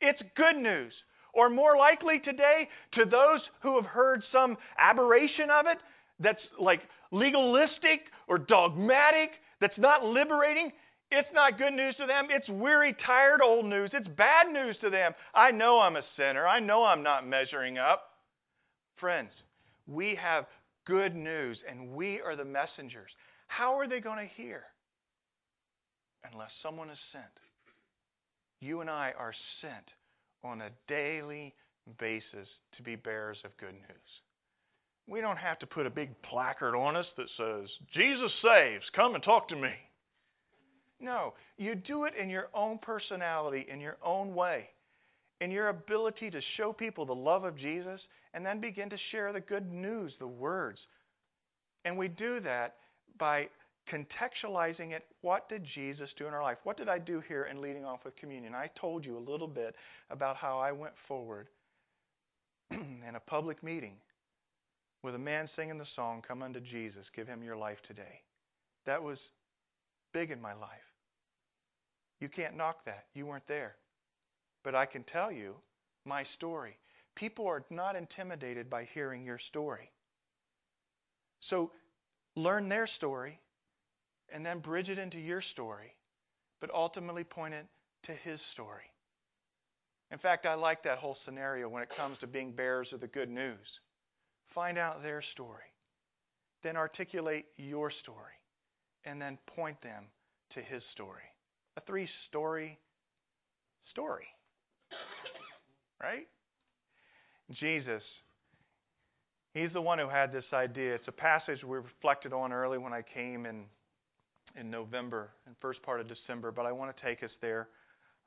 [0.00, 0.92] it's good news.
[1.32, 5.78] Or more likely today, to those who have heard some aberration of it
[6.20, 10.70] that's like legalistic or dogmatic, that's not liberating,
[11.10, 12.28] it's not good news to them.
[12.30, 13.90] It's weary, tired old news.
[13.92, 15.12] It's bad news to them.
[15.34, 16.46] I know I'm a sinner.
[16.46, 18.13] I know I'm not measuring up.
[18.96, 19.30] Friends,
[19.86, 20.46] we have
[20.86, 23.10] good news and we are the messengers.
[23.48, 24.64] How are they going to hear?
[26.32, 27.24] Unless someone is sent.
[28.60, 29.88] You and I are sent
[30.42, 31.54] on a daily
[31.98, 34.10] basis to be bearers of good news.
[35.06, 39.14] We don't have to put a big placard on us that says, Jesus saves, come
[39.14, 39.72] and talk to me.
[40.98, 44.68] No, you do it in your own personality, in your own way,
[45.40, 48.00] in your ability to show people the love of Jesus,
[48.34, 50.78] and then begin to share the good news, the words.
[51.84, 52.74] And we do that
[53.18, 53.48] by
[53.90, 55.04] contextualizing it.
[55.22, 56.58] What did Jesus do in our life?
[56.64, 58.54] What did I do here in leading off with communion?
[58.54, 59.74] I told you a little bit
[60.10, 61.46] about how I went forward
[62.70, 63.94] in a public meeting
[65.02, 68.22] with a man singing the song, Come unto Jesus, give him your life today.
[68.86, 69.18] That was
[70.12, 70.70] big in my life.
[72.20, 73.04] You can't knock that.
[73.14, 73.76] You weren't there.
[74.64, 75.54] But I can tell you
[76.06, 76.76] my story.
[77.16, 79.90] People are not intimidated by hearing your story.
[81.50, 81.70] So
[82.36, 83.38] learn their story
[84.32, 85.94] and then bridge it into your story,
[86.60, 87.66] but ultimately point it
[88.06, 88.84] to his story.
[90.10, 93.06] In fact, I like that whole scenario when it comes to being bearers of the
[93.06, 93.66] good news.
[94.54, 95.64] Find out their story,
[96.62, 98.34] then articulate your story,
[99.04, 100.04] and then point them
[100.54, 101.22] to his story.
[101.76, 102.78] A three story
[103.90, 104.26] story.
[106.00, 106.28] Right?
[107.52, 108.02] Jesus,
[109.52, 110.94] he's the one who had this idea.
[110.94, 113.64] It's a passage we reflected on early when I came in,
[114.58, 117.68] in November and first part of December, but I want to take us there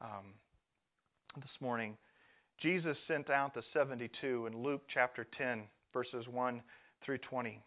[0.02, 0.34] um,
[1.36, 1.98] this morning.
[2.62, 5.64] Jesus sent out the 72 in Luke chapter 10,
[5.94, 6.62] verses 1
[7.06, 7.62] through 20.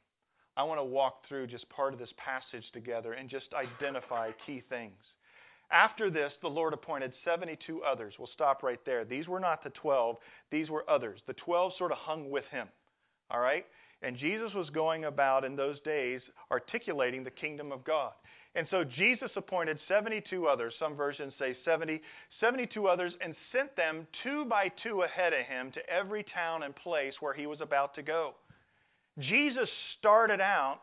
[0.56, 4.62] I want to walk through just part of this passage together and just identify key
[4.68, 4.98] things.
[5.72, 8.14] After this, the Lord appointed 72 others.
[8.18, 9.04] We'll stop right there.
[9.04, 10.16] These were not the 12,
[10.50, 11.20] these were others.
[11.26, 12.66] The 12 sort of hung with him.
[13.30, 13.64] All right?
[14.02, 18.12] And Jesus was going about in those days articulating the kingdom of God.
[18.56, 22.00] And so Jesus appointed 72 others, some versions say 70,
[22.40, 26.74] 72 others, and sent them two by two ahead of him to every town and
[26.74, 28.34] place where he was about to go.
[29.18, 29.68] Jesus
[29.98, 30.80] started out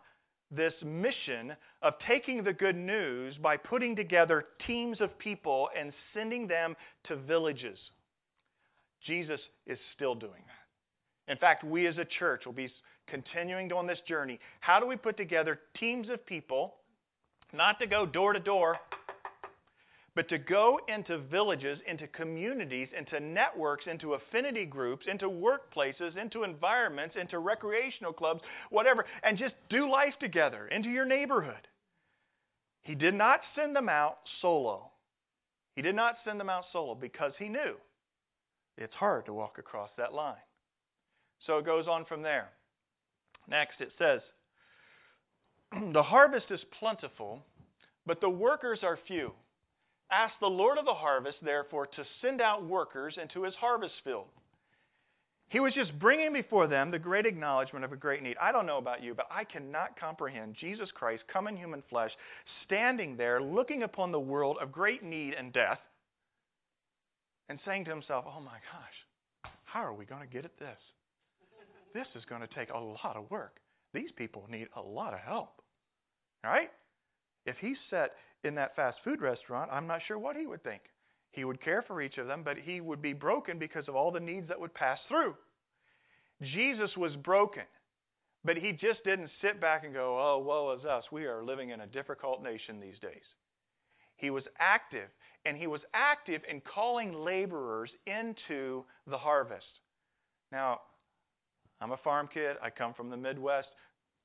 [0.50, 6.48] this mission of taking the good news by putting together teams of people and sending
[6.48, 6.76] them
[7.08, 7.78] to villages.
[9.06, 11.32] Jesus is still doing that.
[11.32, 12.72] In fact, we as a church will be
[13.08, 14.40] continuing on this journey.
[14.60, 16.76] How do we put together teams of people,
[17.54, 18.78] not to go door to door,
[20.18, 26.44] but to go into villages, into communities, into networks, into affinity groups, into workplaces, into
[26.44, 28.42] environments, into recreational clubs,
[28.72, 31.68] whatever, and just do life together, into your neighborhood.
[32.82, 34.90] He did not send them out solo.
[35.76, 37.76] He did not send them out solo because he knew
[38.76, 40.34] it's hard to walk across that line.
[41.46, 42.50] So it goes on from there.
[43.48, 44.22] Next, it says,
[45.94, 47.44] The harvest is plentiful,
[48.08, 49.34] but the workers are few.
[50.10, 54.28] Ask the Lord of the harvest, therefore, to send out workers into his harvest field.
[55.50, 58.36] He was just bringing before them the great acknowledgement of a great need.
[58.42, 62.12] I don't know about you, but I cannot comprehend Jesus Christ come in human flesh,
[62.66, 65.80] standing there looking upon the world of great need and death,
[67.48, 70.78] and saying to himself, Oh my gosh, how are we going to get at this?
[71.94, 73.58] This is going to take a lot of work.
[73.94, 75.62] These people need a lot of help.
[76.44, 76.70] All right?
[77.46, 78.12] If he set
[78.44, 80.82] in that fast food restaurant, I'm not sure what he would think.
[81.32, 84.12] He would care for each of them, but he would be broken because of all
[84.12, 85.36] the needs that would pass through.
[86.42, 87.64] Jesus was broken,
[88.44, 91.04] but he just didn't sit back and go, oh, woe is us.
[91.12, 93.24] We are living in a difficult nation these days.
[94.16, 95.10] He was active,
[95.46, 99.66] and he was active in calling laborers into the harvest.
[100.52, 100.82] Now,
[101.82, 102.58] I'm a farm kid.
[102.62, 103.70] I come from the Midwest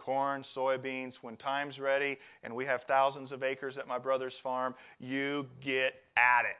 [0.05, 1.13] corn, soybeans.
[1.23, 5.95] When time's ready and we have thousands of acres at my brother's farm, you get
[6.17, 6.57] at it.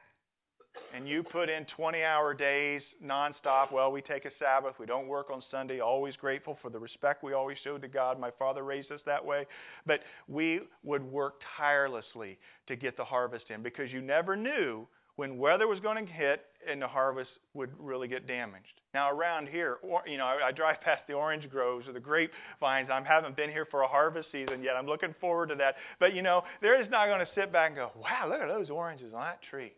[0.95, 3.71] And you put in 20 hour days nonstop.
[3.71, 4.75] Well, we take a Sabbath.
[4.79, 5.79] We don't work on Sunday.
[5.79, 8.19] Always grateful for the respect we always showed to God.
[8.19, 9.45] My father raised us that way.
[9.85, 12.37] But we would work tirelessly
[12.67, 16.41] to get the harvest in because you never knew when weather was going to hit
[16.69, 18.81] and the harvest would really get damaged.
[18.93, 21.99] Now around here, or, you know, I, I drive past the orange groves or the
[21.99, 22.89] grapevines.
[22.91, 24.75] I haven't been here for a harvest season yet.
[24.75, 25.75] I'm looking forward to that.
[25.99, 28.47] But you know, they're just not going to sit back and go, "Wow, look at
[28.47, 29.73] those oranges on that tree."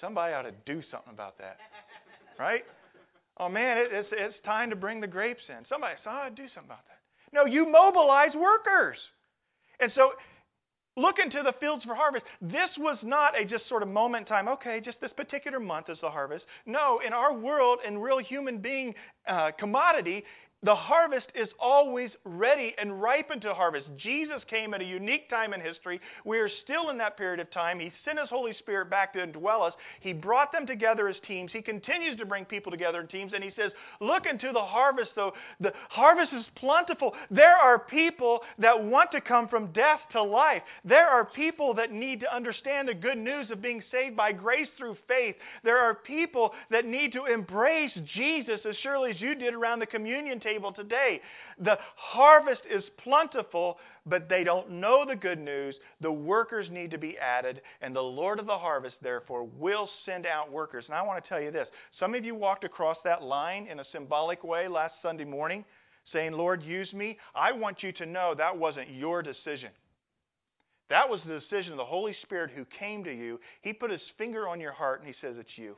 [0.00, 1.56] Somebody ought to do something about that,
[2.38, 2.64] right?
[3.38, 5.64] Oh man, it, it's it's time to bring the grapes in.
[5.68, 6.98] Somebody, so ought to do something about that.
[7.32, 8.96] No, you mobilize workers,
[9.80, 10.12] and so
[10.98, 12.24] look into the fields for harvest.
[12.40, 15.88] This was not a just sort of moment in time, okay, just this particular month
[15.88, 16.44] is the harvest.
[16.66, 18.94] No, in our world, in real human being
[19.26, 20.24] uh, commodity,
[20.64, 23.86] the harvest is always ready and ripened to harvest.
[23.96, 26.00] Jesus came at a unique time in history.
[26.24, 27.78] We are still in that period of time.
[27.78, 29.72] He sent His Holy Spirit back to indwell us.
[30.00, 31.52] He brought them together as teams.
[31.52, 33.32] He continues to bring people together in teams.
[33.36, 35.32] And He says, Look into the harvest, though.
[35.60, 37.12] The harvest is plentiful.
[37.30, 40.62] There are people that want to come from death to life.
[40.84, 44.68] There are people that need to understand the good news of being saved by grace
[44.76, 45.36] through faith.
[45.62, 49.86] There are people that need to embrace Jesus as surely as you did around the
[49.86, 51.20] communion table table today.
[51.60, 55.74] The harvest is plentiful, but they don't know the good news.
[56.00, 60.26] The workers need to be added, and the Lord of the harvest, therefore, will send
[60.26, 60.84] out workers.
[60.86, 61.68] And I want to tell you this
[61.98, 65.64] some of you walked across that line in a symbolic way last Sunday morning,
[66.12, 67.18] saying, Lord, use me.
[67.34, 69.70] I want you to know that wasn't your decision.
[70.90, 73.38] That was the decision of the Holy Spirit who came to you.
[73.60, 75.76] He put his finger on your heart and he says, It's you.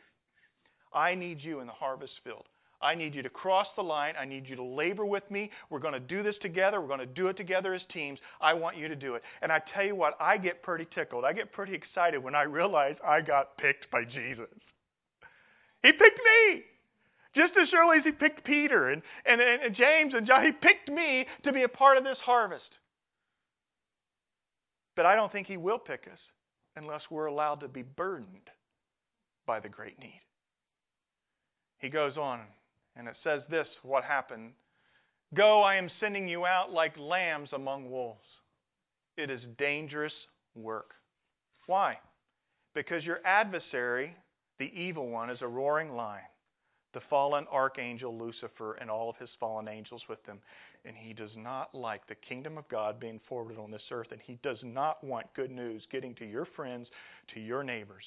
[0.92, 2.44] I need you in the harvest field.
[2.82, 4.14] I need you to cross the line.
[4.18, 5.50] I need you to labor with me.
[5.68, 6.80] We're going to do this together.
[6.80, 8.18] We're going to do it together as teams.
[8.40, 9.22] I want you to do it.
[9.42, 11.24] And I tell you what, I get pretty tickled.
[11.24, 14.48] I get pretty excited when I realize I got picked by Jesus.
[15.82, 16.62] He picked me.
[17.34, 20.88] Just as surely as he picked Peter and, and, and James and John, he picked
[20.88, 22.68] me to be a part of this harvest.
[24.96, 26.18] But I don't think he will pick us
[26.76, 28.50] unless we're allowed to be burdened
[29.46, 30.20] by the great need.
[31.78, 32.40] He goes on
[32.96, 34.52] and it says this what happened
[35.34, 38.26] Go, I am sending you out like lambs among wolves.
[39.16, 40.12] It is dangerous
[40.56, 40.94] work.
[41.66, 41.98] Why?
[42.74, 44.16] Because your adversary,
[44.58, 46.24] the evil one, is a roaring lion,
[46.94, 50.38] the fallen archangel Lucifer and all of his fallen angels with him.
[50.84, 54.20] And he does not like the kingdom of God being forwarded on this earth, and
[54.24, 56.88] he does not want good news getting to your friends,
[57.34, 58.04] to your neighbors,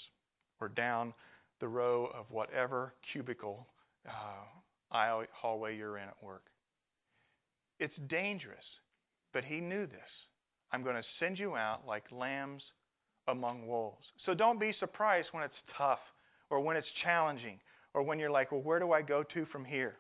[0.60, 1.14] or down
[1.62, 3.68] the row of whatever cubicle
[4.10, 4.44] uh,
[4.94, 6.44] aisle, hallway you're in at work.
[7.80, 8.64] It's dangerous,
[9.34, 10.00] but he knew this.
[10.72, 12.64] I'm going to send you out like lambs
[13.28, 14.06] among wolves.
[14.26, 16.00] So don't be surprised when it's tough
[16.50, 17.60] or when it's challenging
[17.94, 19.96] or when you're like, well, where do I go to from here?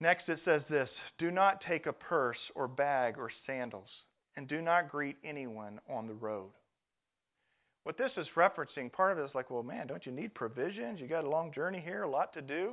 [0.00, 0.88] Next, it says this
[1.18, 3.88] Do not take a purse or bag or sandals,
[4.36, 6.50] and do not greet anyone on the road.
[7.86, 10.98] What this is referencing, part of it is like, well, man, don't you need provisions?
[10.98, 12.72] You got a long journey here, a lot to do.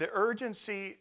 [0.00, 0.96] The urgency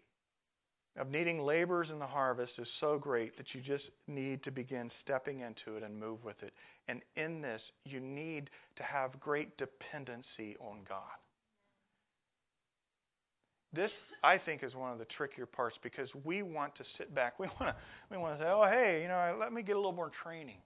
[0.95, 4.91] of needing laborers in the harvest is so great that you just need to begin
[5.03, 6.53] stepping into it and move with it.
[6.87, 11.17] And in this, you need to have great dependency on God.
[13.73, 13.89] This,
[14.23, 17.39] I think, is one of the trickier parts because we want to sit back.
[17.39, 17.75] We want to,
[18.11, 20.57] we want to say, oh, hey, you know, let me get a little more training.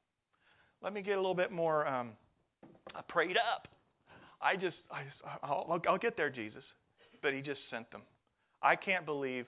[0.84, 2.11] Let me get a little bit more um,
[3.07, 3.67] prayed up.
[4.41, 6.63] I just, I just I'll, I'll get there, Jesus.
[7.21, 8.01] But he just sent them.
[8.61, 9.45] I can't believe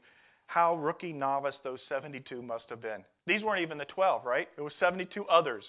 [0.47, 3.03] how rookie novice those 72 must have been.
[3.27, 4.47] These weren't even the 12, right?
[4.57, 5.63] It was 72 others.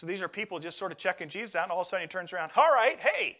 [0.00, 2.06] So these are people just sort of checking Jesus out, and all of a sudden
[2.06, 3.38] he turns around, all right, hey,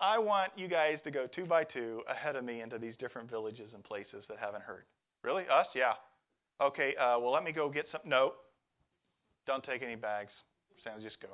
[0.00, 3.30] I want you guys to go two by two ahead of me into these different
[3.30, 4.82] villages and places that haven't heard.
[5.22, 5.44] Really?
[5.44, 5.66] Us?
[5.74, 5.92] Yeah.
[6.60, 8.00] Okay, uh, well, let me go get some.
[8.04, 8.32] No,
[9.46, 10.32] don't take any bags
[11.02, 11.28] just go.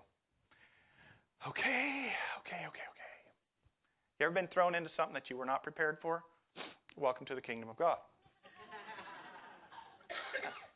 [1.49, 2.07] Okay,
[2.41, 3.13] okay, okay, okay.
[4.19, 6.23] You ever been thrown into something that you were not prepared for?
[6.97, 7.97] Welcome to the kingdom of God.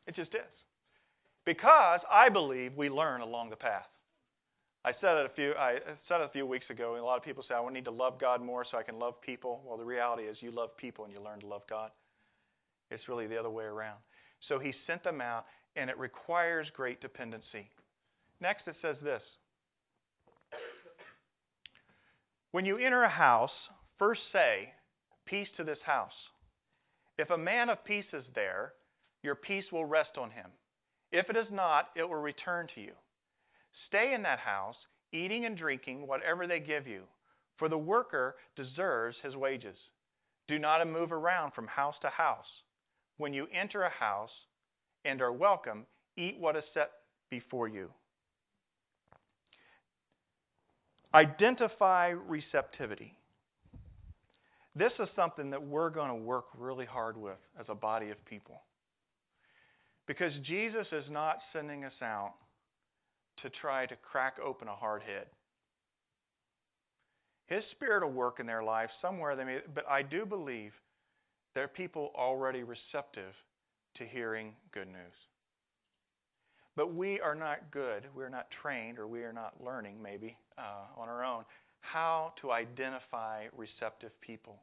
[0.07, 0.51] it just is.
[1.45, 3.87] Because I believe we learn along the path.
[4.83, 7.17] I said it a few I said it a few weeks ago, and a lot
[7.17, 9.61] of people say I need to love God more so I can love people.
[9.65, 11.91] Well, the reality is you love people and you learn to love God.
[12.91, 13.97] It's really the other way around.
[14.47, 17.69] So he sent them out, and it requires great dependency.
[18.39, 19.21] Next, it says this
[22.51, 23.51] When you enter a house,
[23.97, 24.73] first say,
[25.25, 26.13] Peace to this house.
[27.17, 28.73] If a man of peace is there,
[29.23, 30.51] your peace will rest on him.
[31.11, 32.93] If it is not, it will return to you.
[33.87, 34.75] Stay in that house,
[35.11, 37.03] eating and drinking whatever they give you,
[37.57, 39.75] for the worker deserves his wages.
[40.47, 42.45] Do not move around from house to house.
[43.17, 44.31] When you enter a house
[45.03, 45.85] and are welcome,
[46.17, 46.91] eat what is set
[47.29, 47.89] before you.
[51.17, 53.17] Identify receptivity.
[54.75, 58.23] This is something that we're going to work really hard with as a body of
[58.25, 58.61] people.
[60.05, 62.33] Because Jesus is not sending us out
[63.41, 65.25] to try to crack open a hard head.
[67.47, 70.73] His spirit will work in their life somewhere they may, but I do believe
[71.55, 73.33] there are people already receptive
[73.97, 75.15] to hearing good news.
[76.77, 81.01] But we are not good, we're not trained, or we are not learning maybe uh,
[81.01, 81.43] on our own
[81.81, 84.61] how to identify receptive people.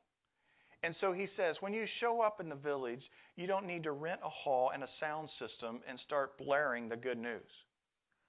[0.85, 3.03] And so he says, when you show up in the village,
[3.37, 6.97] you don't need to rent a hall and a sound system and start blaring the
[6.97, 7.51] good news.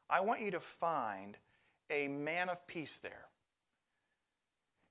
[0.10, 1.36] I want you to find
[1.92, 3.26] a man of peace there.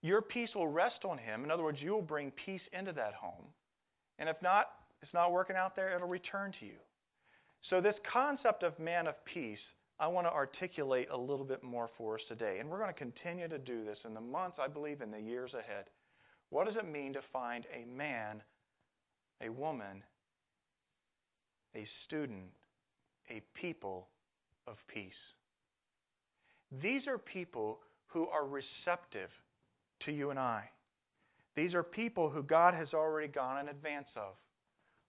[0.02, 1.42] Your peace will rest on him.
[1.42, 3.46] In other words, you will bring peace into that home.
[4.18, 4.66] And if not,
[5.02, 6.76] it's not working out there, it'll return to you.
[7.70, 9.58] So, this concept of man of peace,
[9.98, 12.58] I want to articulate a little bit more for us today.
[12.60, 15.20] And we're going to continue to do this in the months, I believe, in the
[15.20, 15.86] years ahead.
[16.50, 18.42] What does it mean to find a man,
[19.40, 20.02] a woman,
[21.74, 22.50] a student,
[23.30, 24.08] a people
[24.66, 25.12] of peace?
[26.82, 29.30] These are people who are receptive
[30.04, 30.68] to you and I.
[31.56, 34.34] These are people who God has already gone in advance of.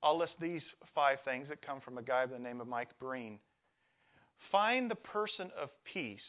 [0.03, 0.61] I'll list these
[0.93, 3.39] five things that come from a guy by the name of Mike Breen.
[4.51, 6.19] Find the person of peace,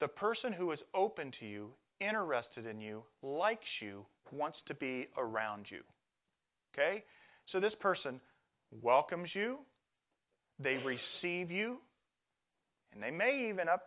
[0.00, 1.70] the person who is open to you,
[2.00, 5.80] interested in you, likes you, wants to be around you.
[6.72, 7.04] Okay?
[7.52, 8.20] So this person
[8.82, 9.58] welcomes you,
[10.58, 11.78] they receive you,
[12.92, 13.82] and they may even up,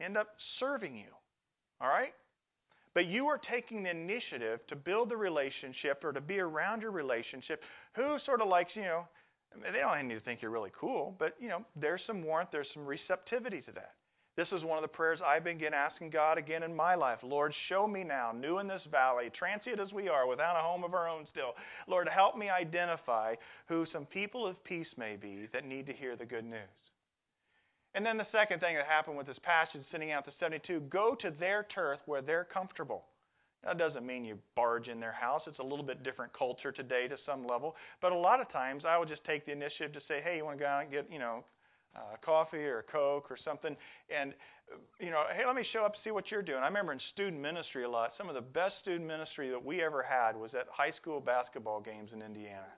[0.00, 0.28] end up
[0.60, 1.10] serving you.
[1.80, 2.14] All right?
[2.94, 6.92] But you are taking the initiative to build the relationship or to be around your
[6.92, 7.60] relationship.
[7.96, 9.04] Who sort of likes, you know,
[9.60, 12.68] they don't need to think you're really cool, but, you know, there's some warmth, there's
[12.74, 13.94] some receptivity to that.
[14.36, 17.18] This is one of the prayers I've been asking God again in my life.
[17.22, 20.82] Lord, show me now, new in this valley, transient as we are, without a home
[20.82, 21.54] of our own still.
[21.86, 23.36] Lord, help me identify
[23.68, 26.58] who some people of peace may be that need to hear the good news.
[27.94, 31.14] And then the second thing that happened with this passage, sending out the 72, go
[31.20, 33.04] to their turf where they're comfortable.
[33.64, 35.42] That doesn't mean you barge in their house.
[35.46, 37.76] It's a little bit different culture today to some level.
[38.02, 40.44] But a lot of times I would just take the initiative to say, hey, you
[40.44, 41.44] want to go out and get, you know,
[41.96, 43.76] uh, coffee or Coke or something,
[44.10, 44.34] and
[44.98, 46.58] you know, hey, let me show up see what you're doing.
[46.58, 48.12] I remember in student ministry a lot.
[48.16, 51.80] Some of the best student ministry that we ever had was at high school basketball
[51.80, 52.72] games in Indiana.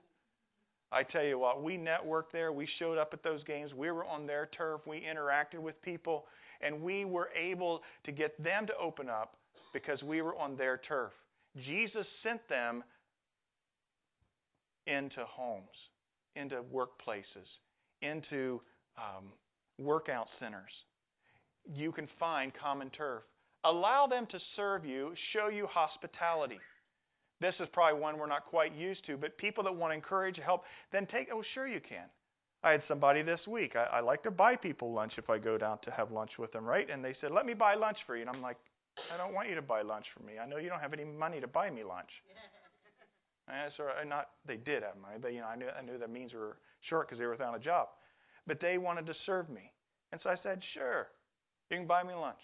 [0.91, 2.51] I tell you what, we networked there.
[2.51, 3.73] We showed up at those games.
[3.73, 4.81] We were on their turf.
[4.87, 6.25] We interacted with people,
[6.61, 9.35] and we were able to get them to open up
[9.73, 11.11] because we were on their turf.
[11.65, 12.83] Jesus sent them
[14.85, 15.65] into homes,
[16.35, 17.47] into workplaces,
[18.01, 18.61] into
[18.97, 19.25] um,
[19.77, 20.71] workout centers.
[21.65, 23.23] You can find common turf.
[23.65, 26.59] Allow them to serve you, show you hospitality.
[27.39, 30.37] This is probably one we're not quite used to, but people that want to encourage,
[30.37, 32.05] help, then take, oh, sure you can.
[32.63, 33.75] I had somebody this week.
[33.75, 36.51] I, I like to buy people lunch if I go down to have lunch with
[36.51, 36.89] them, right?
[36.89, 38.21] And they said, let me buy lunch for you.
[38.21, 38.57] And I'm like,
[39.13, 40.33] I don't want you to buy lunch for me.
[40.41, 42.09] I know you don't have any money to buy me lunch.
[43.47, 46.09] and so not, they did have money, but you know, I knew, I knew that
[46.09, 46.57] means were
[46.89, 47.89] short because they were without a job.
[48.47, 49.71] But they wanted to serve me.
[50.11, 51.09] And so I said, sure,
[51.69, 52.39] you can buy me lunch.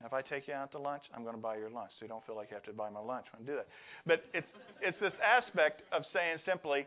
[0.00, 2.04] And if I take you out to lunch, I'm going to buy your lunch, so
[2.04, 3.68] you don't feel like you have to buy my lunch when I do that.
[4.06, 4.48] But it's
[4.80, 6.86] it's this aspect of saying simply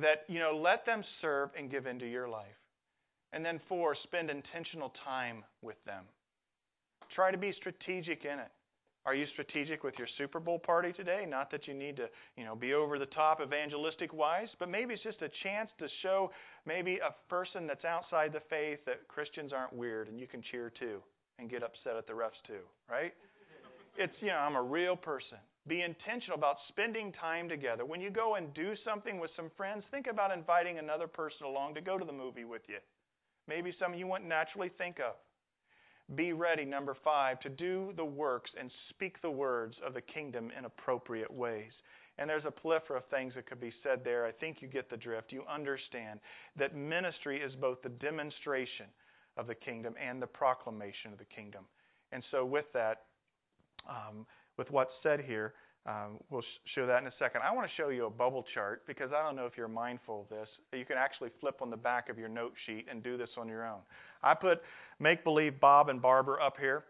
[0.00, 2.56] that you know let them serve and give into your life,
[3.34, 6.04] and then four, spend intentional time with them.
[7.14, 8.50] Try to be strategic in it.
[9.06, 11.26] Are you strategic with your Super Bowl party today?
[11.28, 12.08] Not that you need to,
[12.38, 15.86] you know, be over the top evangelistic wise, but maybe it's just a chance to
[16.00, 16.30] show
[16.64, 20.72] maybe a person that's outside the faith that Christians aren't weird and you can cheer
[20.80, 21.02] too
[21.38, 23.12] and get upset at the refs too, right?
[23.96, 25.38] It's, you know, I'm a real person.
[25.66, 27.84] Be intentional about spending time together.
[27.84, 31.74] When you go and do something with some friends, think about inviting another person along
[31.74, 32.78] to go to the movie with you.
[33.48, 35.14] Maybe some you wouldn't naturally think of.
[36.16, 40.50] Be ready, number five, to do the works and speak the words of the kingdom
[40.56, 41.72] in appropriate ways.
[42.18, 44.26] And there's a plethora of things that could be said there.
[44.26, 45.32] I think you get the drift.
[45.32, 46.20] You understand
[46.58, 48.86] that ministry is both the demonstration
[49.36, 51.64] of the kingdom and the proclamation of the kingdom.
[52.12, 53.02] And so, with that,
[53.88, 54.26] um,
[54.56, 55.54] with what's said here,
[55.86, 57.42] um, we'll sh- show that in a second.
[57.42, 60.22] I want to show you a bubble chart because I don't know if you're mindful
[60.22, 60.48] of this.
[60.72, 63.48] You can actually flip on the back of your note sheet and do this on
[63.48, 63.80] your own.
[64.22, 64.62] I put
[64.98, 66.84] Make Believe Bob and Barbara up here.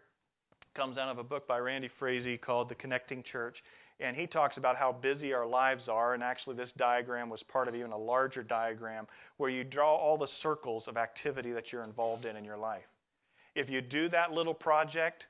[0.75, 3.57] Comes out of a book by Randy Frazee called The Connecting Church.
[3.99, 6.13] And he talks about how busy our lives are.
[6.13, 10.17] And actually, this diagram was part of even a larger diagram where you draw all
[10.17, 12.83] the circles of activity that you're involved in in your life.
[13.55, 15.23] If you do that little project,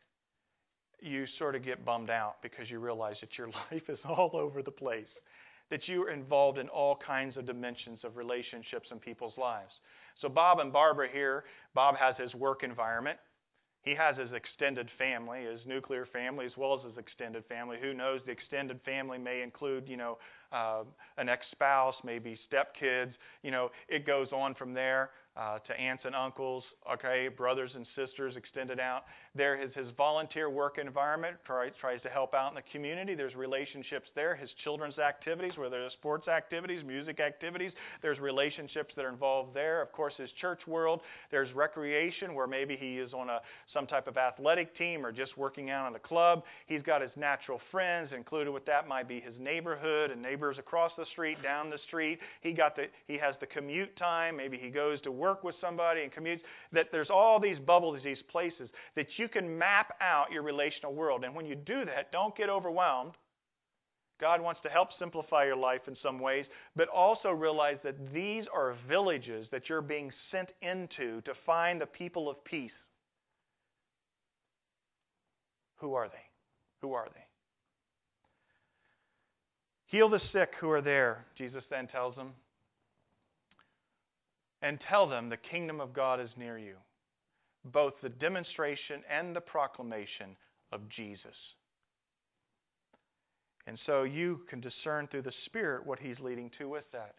[0.99, 4.63] you sort of get bummed out because you realize that your life is all over
[4.63, 5.05] the place,
[5.70, 9.72] that you are involved in all kinds of dimensions of relationships in people's lives.
[10.22, 11.43] So, Bob and Barbara here,
[11.74, 13.20] Bob has his work environment.
[13.86, 17.77] He has his extended family, his nuclear family, as well as his extended family.
[17.79, 18.21] Who knows?
[18.25, 20.17] The extended family may include, you know,
[20.51, 20.83] uh,
[21.17, 23.13] an ex-spouse, maybe stepkids.
[23.43, 25.11] You know, it goes on from there.
[25.38, 26.63] Uh, to aunts and uncles,
[26.93, 29.03] okay, brothers and sisters extended out.
[29.36, 33.15] There is his volunteer work environment, tries, tries to help out in the community.
[33.15, 34.33] There's relationships there.
[34.33, 39.81] His children's activities, whether they're sports activities, music activities, there's relationships that are involved there.
[39.81, 43.41] Of course, his church world, there's recreation where maybe he is on a,
[43.73, 46.43] some type of athletic team or just working out in a club.
[46.65, 50.93] He's got his natural friends, included with that might be his neighborhood and neighbors across
[50.97, 52.19] the street, down the street.
[52.39, 54.38] He got the he has the commute time.
[54.38, 56.41] Maybe he goes to work with somebody and commutes.
[56.71, 61.23] That there's all these bubbles, these places that you can map out your relational world.
[61.23, 63.13] And when you do that, don't get overwhelmed.
[64.19, 66.45] God wants to help simplify your life in some ways,
[66.76, 71.86] but also realize that these are villages that you're being sent into to find the
[71.86, 72.71] people of peace.
[75.78, 76.13] Who are they?
[76.82, 77.26] Who are they?
[79.88, 82.32] Heal the sick who are there, Jesus then tells them.
[84.66, 86.78] And tell them the kingdom of God is near you,
[87.66, 90.36] both the demonstration and the proclamation
[90.72, 91.36] of Jesus.
[93.68, 97.13] And so you can discern through the Spirit what He's leading to with that.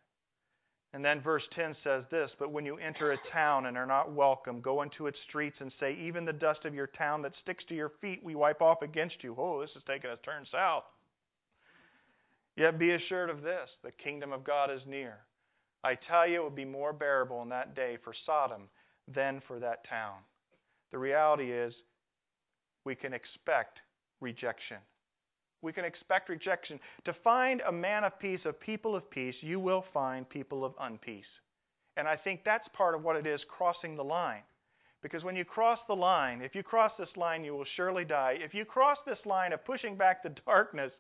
[0.93, 4.13] And then verse 10 says this But when you enter a town and are not
[4.13, 7.63] welcome, go into its streets and say, Even the dust of your town that sticks
[7.69, 9.37] to your feet, we wipe off against you.
[9.39, 10.83] Oh, this is taking a turn south.
[12.57, 15.19] Yet be assured of this the kingdom of God is near.
[15.87, 18.63] I tell you, it will be more bearable in that day for Sodom
[19.15, 20.17] than for that town.
[20.91, 21.73] The reality is,
[22.85, 23.79] we can expect
[24.21, 24.79] rejection.
[25.63, 26.81] We can expect rejection.
[27.05, 30.77] To find a man of peace, a people of peace, you will find people of
[30.79, 31.23] unpeace.
[31.97, 34.43] And I think that's part of what it is crossing the line.
[35.03, 38.39] Because when you cross the line, if you cross this line, you will surely die.
[38.41, 40.91] If you cross this line of pushing back the darkness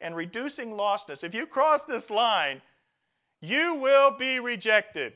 [0.00, 2.62] and reducing lostness, if you cross this line,
[3.40, 5.12] you will be rejected.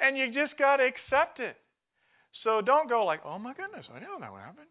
[0.00, 1.56] And you just got to accept it.
[2.44, 4.68] So don't go like, oh my goodness, I don't know what happened.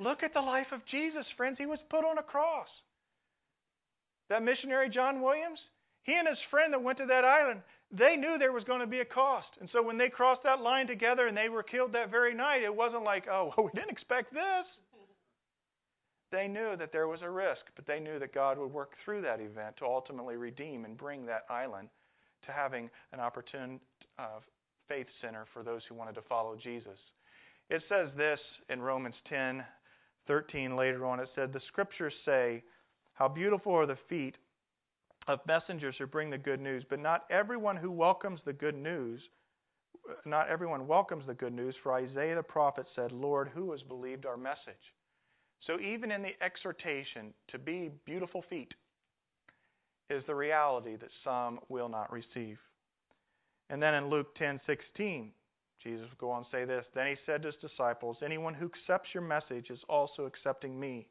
[0.00, 1.58] Look at the life of Jesus, friends.
[1.58, 2.68] He was put on a cross.
[4.30, 5.58] That missionary, John Williams,
[6.02, 7.60] he and his friend that went to that island,
[7.92, 9.48] they knew there was going to be a cost.
[9.60, 12.62] And so when they crossed that line together and they were killed that very night,
[12.62, 14.66] it wasn't like, oh, well, we didn't expect this.
[16.32, 19.20] They knew that there was a risk, but they knew that God would work through
[19.22, 21.88] that event to ultimately redeem and bring that island
[22.46, 23.78] to having an opportune
[24.18, 24.40] uh,
[24.88, 26.98] faith center for those who wanted to follow Jesus.
[27.68, 29.62] It says this in Romans 10
[30.26, 31.20] 13 later on.
[31.20, 32.62] It said, The scriptures say,
[33.14, 34.36] How beautiful are the feet
[35.28, 39.20] of messengers who bring the good news, but not everyone who welcomes the good news.
[40.24, 44.26] Not everyone welcomes the good news, for Isaiah the prophet said, Lord, who has believed
[44.26, 44.92] our message?
[45.66, 48.74] So even in the exhortation to be beautiful feet
[50.10, 52.58] is the reality that some will not receive.
[53.70, 55.32] And then in Luke 10:16,
[55.82, 56.84] Jesus will go on to say this.
[56.94, 61.08] Then he said to his disciples, Anyone who accepts your message is also accepting me,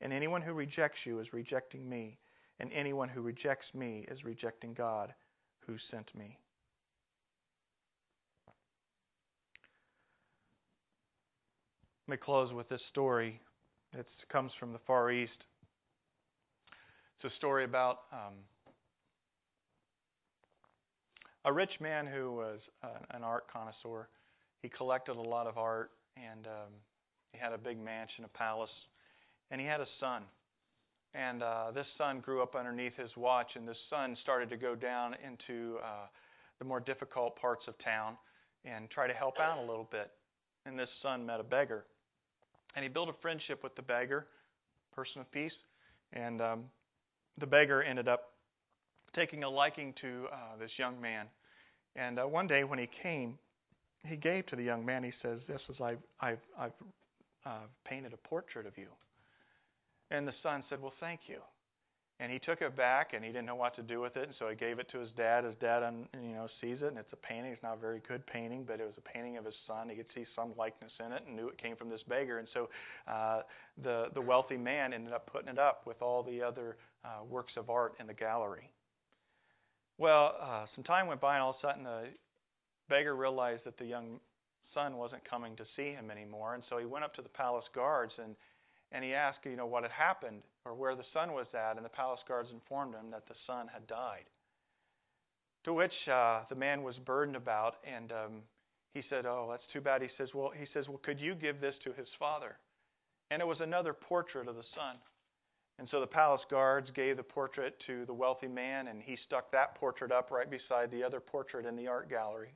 [0.00, 2.18] and anyone who rejects you is rejecting me,
[2.60, 5.14] and anyone who rejects me is rejecting God
[5.66, 6.38] who sent me.
[12.06, 13.40] Let me close with this story.
[13.98, 15.32] It comes from the Far East.
[17.18, 18.32] It's a story about um,
[21.44, 22.60] a rich man who was
[23.10, 24.08] an art connoisseur.
[24.62, 26.72] He collected a lot of art, and um,
[27.32, 28.70] he had a big mansion, a palace,
[29.50, 30.22] and he had a son.
[31.14, 34.74] And uh, this son grew up underneath his watch, and this son started to go
[34.74, 36.06] down into uh,
[36.58, 38.16] the more difficult parts of town
[38.64, 40.10] and try to help out a little bit.
[40.64, 41.84] And this son met a beggar,
[42.74, 44.26] and he built a friendship with the beggar,
[44.94, 45.52] person of peace,
[46.12, 46.64] and um,
[47.38, 48.32] the beggar ended up
[49.14, 51.26] taking a liking to uh, this young man.
[51.96, 53.38] And uh, one day when he came,
[54.06, 55.04] he gave to the young man.
[55.04, 56.72] He says, "This is I've I've, I've
[57.44, 58.88] uh, painted a portrait of you."
[60.10, 61.38] And the son said, "Well, thank you."
[62.20, 64.34] And he took it back, and he didn't know what to do with it, and
[64.38, 65.42] so he gave it to his dad.
[65.42, 65.82] His dad,
[66.14, 67.50] you know, sees it, and it's a painting.
[67.50, 69.88] It's not a very good painting, but it was a painting of his son.
[69.88, 72.38] He could see some likeness in it, and knew it came from this beggar.
[72.38, 72.68] And so,
[73.08, 73.42] uh,
[73.82, 77.54] the the wealthy man ended up putting it up with all the other uh, works
[77.56, 78.70] of art in the gallery.
[79.98, 82.04] Well, uh, some time went by, and all of a sudden the
[82.88, 84.20] beggar realized that the young
[84.74, 87.64] son wasn't coming to see him anymore, and so he went up to the palace
[87.74, 88.36] guards and
[88.92, 91.84] and he asked, you know, what had happened or where the son was at, and
[91.84, 94.24] the palace guards informed him that the son had died.
[95.64, 98.32] To which uh, the man was burdened about, and um,
[98.94, 101.60] he said, "Oh, that's too bad." He says, "Well, he says, well, could you give
[101.60, 102.56] this to his father?"
[103.30, 104.96] And it was another portrait of the son.
[105.78, 109.50] And so the palace guards gave the portrait to the wealthy man, and he stuck
[109.52, 112.54] that portrait up right beside the other portrait in the art gallery.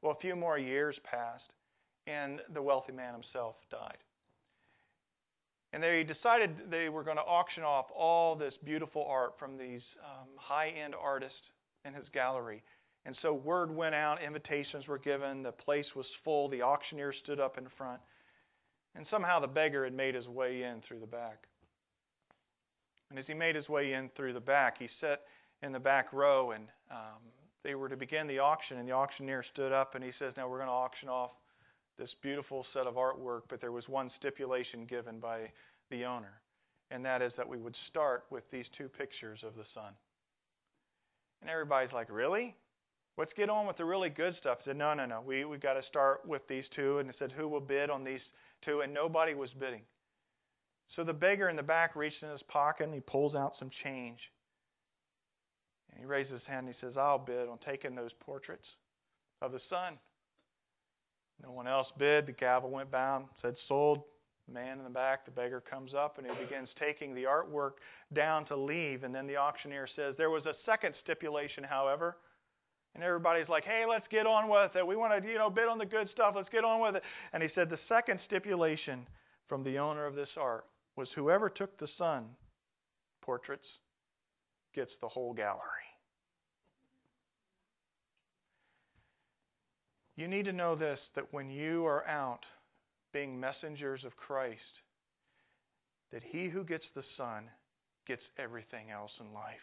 [0.00, 1.52] Well, a few more years passed,
[2.06, 3.98] and the wealthy man himself died.
[5.72, 9.82] And they decided they were going to auction off all this beautiful art from these
[10.04, 11.38] um, high end artists
[11.84, 12.62] in his gallery.
[13.04, 17.38] And so word went out, invitations were given, the place was full, the auctioneer stood
[17.38, 18.00] up in front,
[18.96, 21.44] and somehow the beggar had made his way in through the back.
[23.10, 25.22] And as he made his way in through the back, he sat
[25.62, 27.22] in the back row, and um,
[27.62, 28.78] they were to begin the auction.
[28.78, 31.30] And the auctioneer stood up and he says, Now we're going to auction off
[31.98, 35.50] this beautiful set of artwork, but there was one stipulation given by
[35.90, 36.40] the owner,
[36.90, 39.92] and that is that we would start with these two pictures of the son.
[41.40, 42.54] And everybody's like, Really?
[43.18, 44.58] Let's get on with the really good stuff.
[44.60, 45.22] I said, no, no, no.
[45.24, 46.98] We we got to start with these two.
[46.98, 48.20] And it said, who will bid on these
[48.62, 48.82] two?
[48.82, 49.82] And nobody was bidding.
[50.94, 53.70] So the beggar in the back reached in his pocket and he pulls out some
[53.82, 54.18] change.
[55.90, 58.66] And he raises his hand and he says, I'll bid on taking those portraits
[59.40, 59.94] of the son.
[61.42, 62.26] No one else bid.
[62.26, 64.02] The gavel went down, said sold.
[64.48, 67.72] Man in the back, the beggar comes up and he begins taking the artwork
[68.14, 69.02] down to leave.
[69.02, 72.16] And then the auctioneer says, There was a second stipulation, however.
[72.96, 74.86] And everybody's like, hey, let's get on with it.
[74.86, 76.32] We want to, you know, bid on the good stuff.
[76.34, 77.02] Let's get on with it.
[77.34, 79.06] And he said the second stipulation
[79.48, 80.64] from the owner of this art
[80.96, 82.24] was whoever took the son
[83.20, 83.66] portraits
[84.74, 85.85] gets the whole gallery.
[90.16, 92.40] You need to know this that when you are out
[93.12, 94.60] being messengers of Christ,
[96.12, 97.44] that he who gets the Son
[98.06, 99.56] gets everything else in life.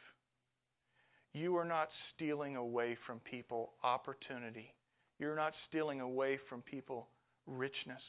[1.34, 4.74] You are not stealing away from people opportunity.
[5.20, 7.08] You're not stealing away from people
[7.48, 8.02] richness.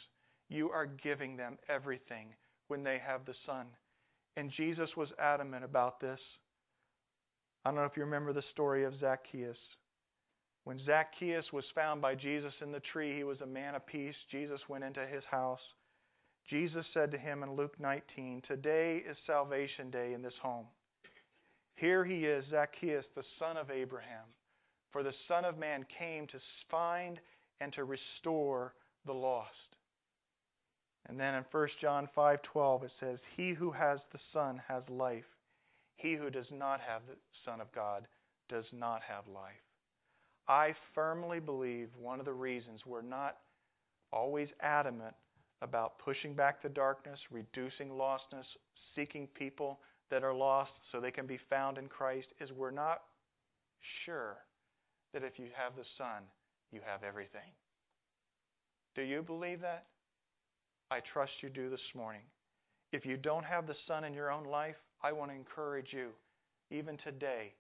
[0.51, 2.29] You are giving them everything
[2.69, 3.67] when they have the Son.
[4.37, 6.19] And Jesus was adamant about this.
[7.65, 9.57] I don't know if you remember the story of Zacchaeus.
[10.65, 14.15] When Zacchaeus was found by Jesus in the tree, he was a man of peace.
[14.31, 15.61] Jesus went into his house.
[16.49, 20.67] Jesus said to him in Luke 19, Today is salvation day in this home.
[21.77, 24.25] Here he is, Zacchaeus, the son of Abraham.
[24.93, 26.39] For the Son of Man came to
[26.71, 27.19] find
[27.61, 28.75] and to restore
[29.07, 29.51] the lost.
[31.07, 35.27] And then in 1 John 5:12 it says, "He who has the Son has life.
[35.97, 38.07] He who does not have the Son of God
[38.49, 39.64] does not have life."
[40.49, 43.39] I firmly believe one of the reasons we're not
[44.13, 45.15] always adamant
[45.63, 48.45] about pushing back the darkness, reducing lostness,
[48.95, 49.81] seeking people
[50.11, 53.03] that are lost so they can be found in Christ is we're not
[54.05, 54.37] sure
[55.13, 56.23] that if you have the Son,
[56.73, 57.51] you have everything.
[58.95, 59.87] Do you believe that?
[60.91, 62.23] I trust you do this morning.
[62.93, 66.11] If you don't have the Son in your own life, I want to encourage you,
[66.71, 67.53] even today,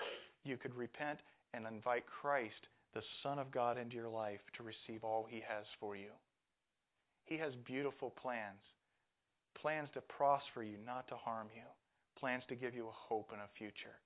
[0.45, 1.18] you could repent
[1.55, 5.64] and invite Christ, the Son of God, into your life to receive all He has
[5.78, 6.11] for you.
[7.24, 8.61] He has beautiful plans
[9.61, 11.62] plans to prosper you, not to harm you
[12.18, 14.00] plans to give you a hope and a future.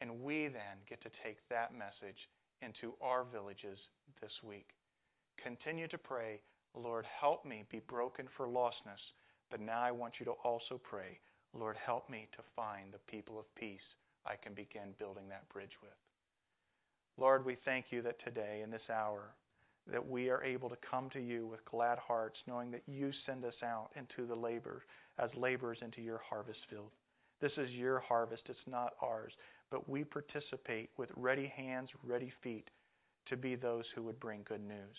[0.00, 2.28] And we then get to take that message
[2.62, 3.78] into our villages
[4.20, 4.68] this week.
[5.42, 6.40] Continue to pray,
[6.74, 9.02] Lord, help me be broken for lostness.
[9.50, 11.18] But now I want you to also pray,
[11.52, 13.88] Lord, help me to find the people of peace
[14.26, 15.98] I can begin building that bridge with.
[17.18, 19.34] Lord, we thank you that today, in this hour,
[19.90, 23.44] that we are able to come to you with glad hearts, knowing that you send
[23.44, 24.84] us out into the labor
[25.18, 26.90] as laborers into your harvest field.
[27.40, 29.32] This is your harvest, it's not ours.
[29.70, 32.68] But we participate with ready hands, ready feet
[33.28, 34.96] to be those who would bring good news.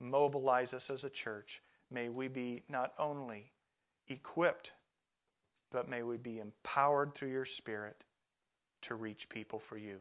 [0.00, 1.48] Mobilize us as a church.
[1.90, 3.50] May we be not only
[4.08, 4.68] equipped,
[5.72, 7.96] but may we be empowered through your Spirit
[8.88, 9.98] to reach people for you.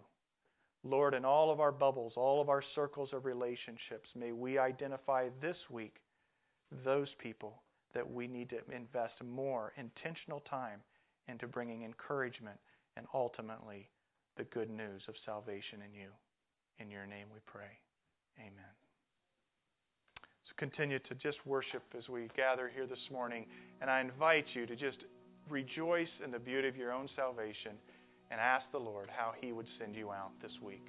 [0.89, 5.27] Lord, in all of our bubbles, all of our circles of relationships, may we identify
[5.41, 5.95] this week
[6.85, 7.61] those people
[7.93, 10.79] that we need to invest more intentional time
[11.27, 12.57] into bringing encouragement
[12.95, 13.89] and ultimately
[14.38, 16.09] the good news of salvation in you.
[16.79, 17.73] In your name we pray.
[18.39, 18.73] Amen.
[20.45, 23.45] So continue to just worship as we gather here this morning.
[23.81, 24.97] And I invite you to just
[25.49, 27.73] rejoice in the beauty of your own salvation
[28.32, 30.84] and ask the Lord how He would send you out this week.